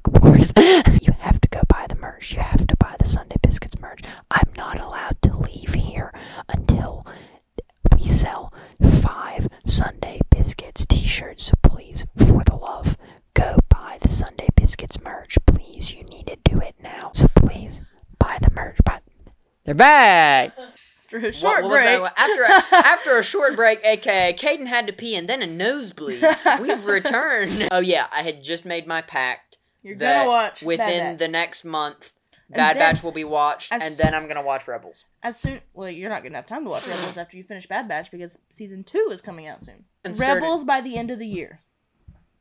you 1.05 1.13
have 1.19 1.41
to 1.41 1.49
go 1.49 1.61
buy 1.67 1.85
the 1.89 1.95
merch. 1.95 2.33
You 2.33 2.41
have 2.41 2.65
to 2.67 2.75
buy 2.77 2.95
the 2.99 3.07
Sunday 3.07 3.35
Biscuits 3.41 3.79
merch. 3.79 4.01
I'm 4.31 4.49
not 4.55 4.79
allowed 4.79 5.21
to 5.23 5.35
leave 5.37 5.73
here 5.73 6.13
until 6.49 7.05
we 7.93 8.05
sell 8.07 8.53
five 9.01 9.47
Sunday 9.65 10.19
Biscuits 10.29 10.85
t 10.85 10.97
shirts. 10.97 11.45
So 11.45 11.53
please, 11.63 12.05
for 12.17 12.43
the 12.45 12.55
love, 12.55 12.97
go 13.33 13.57
buy 13.69 13.97
the 14.01 14.09
Sunday 14.09 14.47
Biscuits 14.55 15.01
merch. 15.01 15.37
Please, 15.45 15.93
you 15.93 16.03
need 16.03 16.27
to 16.27 16.37
do 16.43 16.59
it 16.59 16.75
now. 16.81 17.11
So 17.13 17.27
please, 17.35 17.81
buy 18.19 18.37
the 18.41 18.51
merch. 18.51 18.77
Buy- 18.83 18.99
They're 19.63 19.75
back! 19.75 20.53
After 21.11 21.27
a 21.27 21.33
short 21.33 21.63
What- 21.63 21.63
what 21.63 21.71
was 21.71 21.81
break. 21.81 22.01
that? 22.01 22.13
After 22.17 22.43
a, 22.43 22.75
after 22.87 23.17
a 23.19 23.23
short 23.23 23.55
break, 23.55 23.83
aka 23.83 24.31
Caden 24.33 24.67
had 24.67 24.85
to 24.87 24.93
pee 24.93 25.15
and 25.15 25.27
then 25.27 25.41
a 25.41 25.47
nosebleed, 25.47 26.23
we've 26.61 26.85
returned. 26.85 27.67
Oh 27.71 27.79
yeah, 27.79 28.05
I 28.11 28.21
had 28.23 28.43
just 28.43 28.63
made 28.65 28.85
my 28.85 29.01
pact 29.01 29.57
You're 29.81 29.95
that 29.97 30.19
gonna 30.25 30.29
watch 30.29 30.61
within 30.61 30.87
Bad 30.87 31.19
the 31.19 31.27
next 31.27 31.63
month. 31.65 32.13
Bad 32.49 32.75
then- 32.77 32.93
Batch 32.93 33.03
will 33.03 33.11
be 33.11 33.23
watched, 33.23 33.71
and 33.71 33.95
then 33.97 34.13
I'm 34.13 34.27
gonna 34.27 34.43
watch 34.43 34.67
Rebels. 34.67 35.05
as 35.23 35.39
soon. 35.39 35.61
Well, 35.73 35.89
you're 35.89 36.09
not 36.09 36.21
gonna 36.23 36.35
have 36.35 36.45
time 36.47 36.63
to 36.63 36.69
watch 36.69 36.87
Rebels 36.87 37.17
after 37.17 37.37
you 37.37 37.43
finish 37.43 37.67
Bad 37.67 37.87
Batch 37.87 38.11
because 38.11 38.37
season 38.51 38.83
two 38.83 39.09
is 39.11 39.21
coming 39.21 39.47
out 39.47 39.63
soon. 39.63 39.85
Inserted- 40.05 40.35
Rebels 40.43 40.63
by 40.63 40.81
the 40.81 40.95
end 40.97 41.09
of 41.11 41.17
the 41.19 41.27
year. 41.27 41.61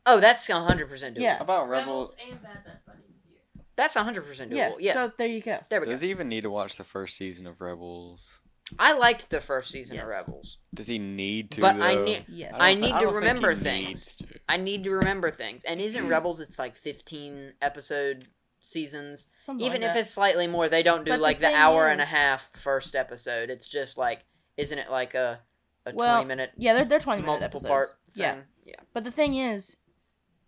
Oh, 0.06 0.20
that's 0.20 0.46
100 0.48 0.88
percent 0.88 1.16
doable. 1.16 1.22
Yeah. 1.22 1.36
How 1.36 1.44
about 1.44 1.68
Rebels? 1.68 2.14
and 2.30 2.42
Bad 2.42 2.64
Batch 2.64 2.78
by 2.86 2.92
the 2.94 2.98
end 3.04 3.14
of 3.16 3.24
the 3.24 3.30
year. 3.32 3.64
That's 3.76 3.94
100% 3.94 4.50
doable. 4.50 4.56
Yeah. 4.56 4.70
Yeah. 4.80 4.92
So 4.94 5.12
there 5.18 5.26
you 5.26 5.40
go. 5.42 5.58
there 5.68 5.80
we 5.80 5.86
go. 5.86 5.92
Does 5.92 6.00
he 6.00 6.08
even 6.10 6.28
need 6.30 6.42
to 6.42 6.50
watch 6.50 6.76
the 6.76 6.84
first 6.84 7.16
season 7.16 7.46
of 7.46 7.60
Rebels? 7.60 8.40
I 8.78 8.92
liked 8.94 9.30
the 9.30 9.40
first 9.40 9.70
season 9.70 9.98
of 9.98 10.08
Yes. 10.08 10.10
Rebels. 10.26 10.58
Does 10.74 10.88
he 10.88 10.98
need 10.98 11.50
to? 11.52 11.60
But 11.60 11.80
I 11.80 11.94
though? 11.94 12.04
need- 12.04 12.24
Yes. 12.28 12.54
I 12.58 12.72
don't 12.72 12.80
need 12.80 12.86
thi- 12.88 12.92
to 12.92 12.98
don't 13.00 13.02
think 13.12 13.14
remember 13.16 13.50
he 13.52 13.56
things. 13.56 14.16
to. 14.16 14.26
I 14.48 14.56
need 14.56 14.84
to 14.84 14.90
remember 14.90 15.30
things. 15.30 15.64
And 15.64 15.80
isn't 15.80 16.04
mm. 16.04 16.10
Rebels 16.10 16.40
it's 16.40 16.58
like 16.58 16.76
15 16.76 17.54
episode 17.62 18.26
seasons? 18.60 19.28
Something 19.44 19.66
Even 19.66 19.80
like 19.82 19.88
if 19.90 19.94
that. 19.94 20.00
it's 20.00 20.10
slightly 20.14 20.46
more, 20.46 20.68
they 20.68 20.82
don't 20.82 21.04
do 21.04 21.12
But 21.12 21.16
the 21.18 21.22
like 21.22 21.38
the, 21.40 21.46
thing 21.46 21.54
hour 21.56 21.86
and 21.88 22.00
a 22.00 22.04
is- 22.04 22.10
half 22.10 22.50
first 22.56 22.94
episode. 22.94 23.50
It's 23.50 23.68
just 23.68 23.96
like 23.96 24.24
isn't 24.56 24.78
it 24.78 24.90
like 24.90 25.14
a 25.14 25.40
a 25.86 25.92
well, 25.94 26.16
20 26.16 26.28
minute 26.28 26.50
yeah, 26.56 26.74
they're 26.74 26.84
they're 26.84 26.98
twenty 27.00 27.22
minute 27.22 27.40
multiple 27.40 27.60
episodes. 27.60 27.68
part 27.68 27.88
Yeah. 28.14 28.40
Yeah. 28.64 28.74
But 28.92 29.04
the 29.04 29.10
thing 29.10 29.36
is, 29.36 29.76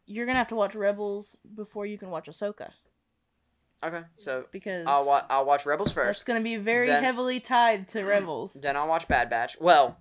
you're 0.05 0.27
gonna 0.27 0.39
have 0.39 0.49
to 0.49 0.55
watch 0.57 0.75
Rebels 0.75 1.37
before 1.55 1.87
you 1.87 1.97
can 1.97 2.11
watch 2.11 2.27
Ahsoka 2.29 2.73
Okay. 3.83 4.03
So 4.19 4.45
because 4.53 4.87
I'll 4.87 5.07
wa- 5.07 5.25
I'll 5.31 5.47
watch 5.47 5.65
Rebels 5.67 5.91
first. 5.93 6.21
It's 6.21 6.25
gonna 6.25 6.41
be 6.41 6.57
very 6.57 6.89
Then- 6.89 7.03
heavily 7.03 7.41
tied 7.41 7.89
to 7.89 8.05
Rebels. 8.05 8.55
Then 8.55 8.77
I'll 8.77 8.89
watch 8.89 9.09
Bad 9.09 9.31
Batch. 9.31 9.57
Well, 9.61 9.97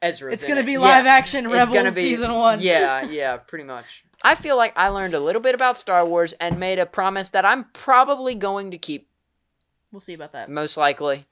Ezra. 0.00 0.32
It's 0.32 0.44
gonna 0.44 0.60
it. 0.60 0.66
be 0.66 0.72
Yeah. 0.72 0.78
live 0.78 1.06
action 1.06 1.48
Rebels 1.48 1.94
be- 1.96 2.00
season 2.02 2.34
one. 2.34 2.60
Yeah, 2.60 3.02
yeah, 3.10 3.36
pretty 3.38 3.64
much. 3.64 4.04
I 4.22 4.34
feel 4.34 4.56
like 4.56 4.72
I 4.76 4.88
learned 4.88 5.14
a 5.14 5.20
little 5.20 5.40
bit 5.42 5.54
about 5.54 5.78
Star 5.78 6.04
Wars 6.06 6.32
and 6.34 6.58
made 6.60 6.78
a 6.78 6.86
promise 6.86 7.28
that 7.30 7.44
I'm 7.44 7.64
probably 7.72 8.34
going 8.34 8.70
to 8.72 8.78
keep. 8.78 9.08
we'll 9.92 10.00
see 10.00 10.14
about 10.14 10.32
that. 10.32 10.48
Most 10.50 10.76
likely. 10.76 11.26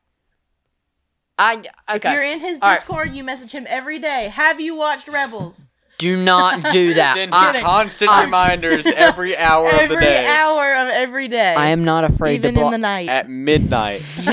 I 1.39 1.63
If 1.89 2.03
you're 2.05 2.23
in 2.23 2.41
his 2.41 2.61
All 2.63 2.71
right. 2.71 2.75
Discord, 2.77 3.15
you 3.15 3.23
message 3.23 3.53
him 3.53 3.67
every 3.69 3.99
day. 3.99 4.29
Have 4.29 4.61
you 4.61 4.75
watched 4.75 5.07
Rebels? 5.09 5.67
Do 5.99 6.23
not 6.23 6.73
do 6.73 6.95
that. 6.95 7.15
Send 7.17 7.35
I, 7.35 7.61
constant 7.63 8.11
I- 8.11 8.25
reminders 8.25 8.87
every 8.95 9.37
hour 9.37 9.69
of 9.69 9.75
the 9.77 9.83
every 9.83 10.01
day 10.01 10.27
hour 10.27 10.75
of 10.75 10.89
every 10.89 11.29
day. 11.29 11.55
I 11.55 11.69
am 11.69 11.85
not 11.85 12.05
afraid 12.05 12.35
even 12.37 12.55
to 12.55 12.67
in 12.67 12.71
the 12.73 12.79
night. 12.79 13.09
at 13.09 13.29
midnight. 13.31 14.03
I'm 14.27 14.29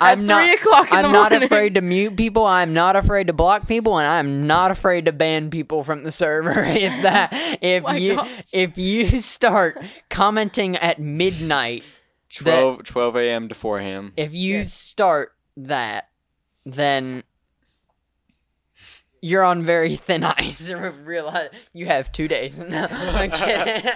At 0.00 0.18
not. 0.20 0.44
3 0.44 0.54
o'clock 0.54 0.86
in 0.92 0.96
I'm 0.98 1.02
the 1.02 1.08
not 1.12 1.32
morning. 1.32 1.46
afraid 1.46 1.74
to 1.74 1.80
mute 1.80 2.16
people. 2.16 2.44
I'm 2.46 2.72
not 2.72 2.94
afraid 2.96 3.26
to 3.26 3.32
block 3.32 3.66
people, 3.66 3.98
and 3.98 4.06
I'm 4.06 4.46
not 4.46 4.70
afraid 4.70 5.06
to 5.06 5.12
ban 5.12 5.50
people 5.50 5.82
from 5.82 6.04
the 6.04 6.12
server. 6.12 6.62
If 6.62 7.02
that, 7.02 7.30
if 7.60 7.82
my 7.82 7.96
you, 7.96 8.16
gosh. 8.16 8.42
if 8.52 8.78
you 8.78 9.06
start 9.20 9.82
commenting 10.10 10.76
at 10.76 11.00
midnight, 11.00 11.84
12, 12.34 12.84
12 12.84 13.16
a.m. 13.16 13.48
to 13.48 13.54
4 13.54 13.78
a.m. 13.78 14.12
if 14.16 14.32
you 14.34 14.58
Yeah. 14.58 14.64
start 14.64 15.32
that, 15.56 16.08
then 16.64 17.24
you're 19.20 19.44
on 19.44 19.64
very 19.64 19.96
thin 19.96 20.24
ice. 20.24 20.70
Realize 21.04 21.48
you 21.72 21.86
have 21.86 22.12
two 22.12 22.28
days. 22.28 22.62
No, 22.68 22.86
I'm 22.90 23.30
kidding. 23.30 23.90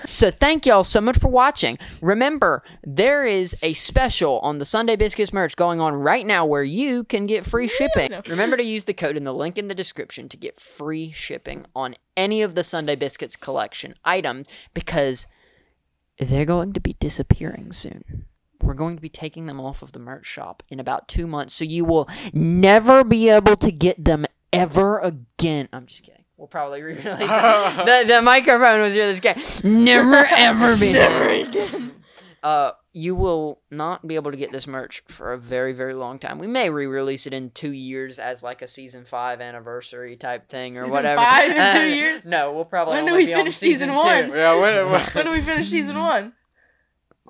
so 0.06 0.30
thank 0.30 0.64
y'all 0.64 0.82
so 0.82 1.00
much 1.00 1.18
for 1.18 1.28
watching. 1.28 1.76
Remember, 2.00 2.62
there 2.82 3.26
is 3.26 3.54
a 3.62 3.74
special 3.74 4.38
on 4.40 4.58
the 4.58 4.64
Sunday 4.64 4.96
Biscuits 4.96 5.32
merch 5.32 5.56
going 5.56 5.78
on 5.78 5.94
right 5.94 6.24
now 6.24 6.46
where 6.46 6.64
you 6.64 7.04
can 7.04 7.26
get 7.26 7.44
free 7.44 7.68
shipping. 7.68 8.12
Remember 8.28 8.56
to 8.56 8.62
use 8.62 8.84
the 8.84 8.94
code 8.94 9.18
in 9.18 9.24
the 9.24 9.34
link 9.34 9.58
in 9.58 9.68
the 9.68 9.74
description 9.74 10.28
to 10.30 10.38
get 10.38 10.58
free 10.58 11.10
shipping 11.10 11.66
on 11.76 11.96
any 12.16 12.40
of 12.40 12.54
the 12.54 12.64
Sunday 12.64 12.96
Biscuits 12.96 13.36
collection 13.36 13.94
items 14.04 14.48
because 14.72 15.26
they're 16.18 16.46
going 16.46 16.72
to 16.72 16.80
be 16.80 16.94
disappearing 16.94 17.72
soon. 17.72 18.24
We're 18.72 18.76
going 18.76 18.96
to 18.96 19.02
be 19.02 19.10
taking 19.10 19.44
them 19.44 19.60
off 19.60 19.82
of 19.82 19.92
the 19.92 19.98
merch 19.98 20.24
shop 20.24 20.62
in 20.70 20.80
about 20.80 21.06
two 21.06 21.26
months, 21.26 21.52
so 21.52 21.62
you 21.62 21.84
will 21.84 22.08
never 22.32 23.04
be 23.04 23.28
able 23.28 23.54
to 23.56 23.70
get 23.70 24.02
them 24.02 24.24
ever 24.50 24.98
again. 25.00 25.68
I'm 25.74 25.84
just 25.84 26.04
kidding. 26.04 26.24
We'll 26.38 26.46
probably 26.48 26.80
re-release 26.80 27.04
the, 27.28 28.04
the 28.08 28.22
microphone 28.24 28.80
was 28.80 28.96
really 28.96 29.12
scary. 29.12 29.42
Never 29.62 30.24
ever 30.26 30.74
be 30.78 30.94
never 30.94 31.28
again. 31.28 31.96
Uh, 32.42 32.70
you 32.94 33.14
will 33.14 33.60
not 33.70 34.06
be 34.08 34.14
able 34.14 34.30
to 34.30 34.38
get 34.38 34.52
this 34.52 34.66
merch 34.66 35.02
for 35.06 35.34
a 35.34 35.38
very, 35.38 35.74
very 35.74 35.92
long 35.92 36.18
time. 36.18 36.38
We 36.38 36.46
may 36.46 36.70
re-release 36.70 37.26
it 37.26 37.34
in 37.34 37.50
two 37.50 37.72
years 37.72 38.18
as 38.18 38.42
like 38.42 38.62
a 38.62 38.66
season 38.66 39.04
five 39.04 39.42
anniversary 39.42 40.16
type 40.16 40.48
thing 40.48 40.78
or 40.78 40.84
Season 40.84 40.94
whatever. 40.96 41.20
five 41.20 41.50
in 41.50 41.76
two 41.76 41.88
years? 41.94 42.24
No, 42.24 42.54
we'll 42.54 42.64
probably 42.64 42.94
When 42.94 43.04
do 43.04 43.16
we 43.16 43.26
be 43.26 43.34
on 43.34 43.40
finish 43.40 43.56
season 43.56 43.90
two. 43.90 43.94
one? 43.96 44.30
Yeah, 44.30 44.54
when, 44.58 44.74
when 45.12 45.26
do 45.26 45.30
we 45.30 45.42
finish 45.42 45.68
season 45.68 45.98
one? 45.98 46.32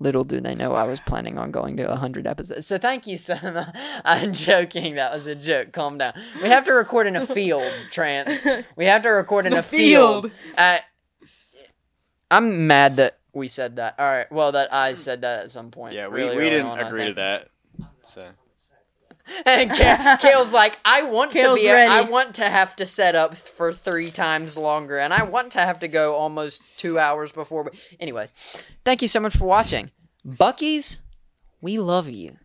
Little 0.03 0.25
do 0.25 0.41
they 0.41 0.55
know 0.55 0.73
I 0.75 0.83
was 0.83 0.99
planning 1.01 1.39
on 1.39 1.51
going 1.53 1.77
to 1.77 1.87
100 1.87 2.27
episodes. 2.27 2.67
So 2.67 2.77
thank 2.77 3.07
you, 3.07 3.17
son. 3.17 3.67
I'm 4.05 4.33
joking. 4.33 4.97
That 4.97 5.13
was 5.15 5.27
a 5.29 5.35
joke. 5.35 5.73
Calm 5.73 5.99
down. 5.99 6.13
We 6.43 6.49
have 6.49 6.65
to 6.65 6.73
record 6.73 7.07
in 7.07 7.15
a 7.17 7.25
field, 7.27 7.73
Trance. 7.91 8.45
We 8.77 8.87
have 8.87 9.03
to 9.05 9.11
record 9.11 9.47
in 9.47 9.53
The 9.53 9.59
a 9.61 9.63
field. 9.63 10.25
field. 10.25 10.33
Uh, 10.59 10.79
I'm 12.31 12.67
mad 12.67 12.97
that 12.97 13.19
we 13.33 13.47
said 13.49 13.77
that. 13.77 13.95
All 13.99 14.05
right. 14.07 14.31
Well, 14.33 14.53
that 14.53 14.73
I 14.73 14.95
said 14.95 15.21
that 15.23 15.45
at 15.45 15.51
some 15.51 15.71
point. 15.71 15.95
yeah, 15.95 16.09
we, 16.09 16.23
really 16.23 16.37
we 16.37 16.51
didn't 16.51 16.67
on, 16.67 16.81
agree 16.81 17.07
to 17.07 17.15
that. 17.15 17.49
So 18.03 18.27
And 19.47 19.71
Ka- 19.71 20.19
Kael's 20.21 20.53
like, 20.53 20.79
I 20.85 21.03
want 21.05 21.31
Kael's 21.33 21.59
to 21.59 21.65
be. 21.65 21.71
ready. 21.73 21.91
I 21.91 22.01
want 22.03 22.35
to 22.37 22.45
have 22.45 22.75
to 22.77 22.87
set 22.87 23.15
up 23.15 23.37
for 23.37 23.73
three 23.73 24.11
times 24.11 24.57
longer, 24.57 24.99
and 24.99 25.15
I 25.15 25.23
want 25.23 25.53
to 25.53 25.61
have 25.61 25.79
to 25.81 25.89
go 25.89 26.15
almost 26.15 26.61
two 26.77 26.99
hours 26.99 27.31
before. 27.33 27.63
we- 27.65 27.71
Anyways, 28.01 28.33
thank 28.85 29.01
you 29.01 29.09
so 29.09 29.21
much 29.21 29.37
for 29.37 29.45
watching, 29.45 29.91
Buc-ee's. 30.27 31.03
We 31.61 31.79
love 31.79 32.09
you. 32.11 32.39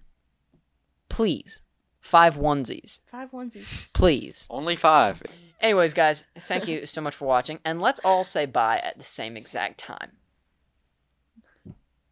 Please, 1.09 1.61
five 1.99 2.35
onesies, 2.35 2.99
Five 3.11 3.31
onesies. 3.31 3.91
please. 3.93 4.45
only 4.49 4.75
five. 4.75 5.21
Anyways, 5.59 5.95
guys, 5.95 6.23
thank 6.37 6.67
you 6.67 6.85
so 6.85 7.01
much 7.01 7.15
for 7.15 7.25
watching, 7.27 7.59
and 7.65 7.81
let's 7.81 7.99
all 8.03 8.23
say 8.23 8.45
bye 8.45 8.77
at 8.83 8.97
the 8.99 9.03
same 9.03 9.35
exact 9.35 9.79
time. 9.79 10.11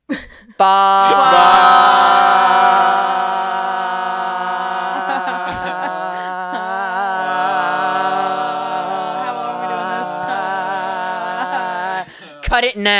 Bye. 0.58 1.12
How 1.14 2.96
long 2.98 3.05
it 12.76 12.82
now. 12.82 12.96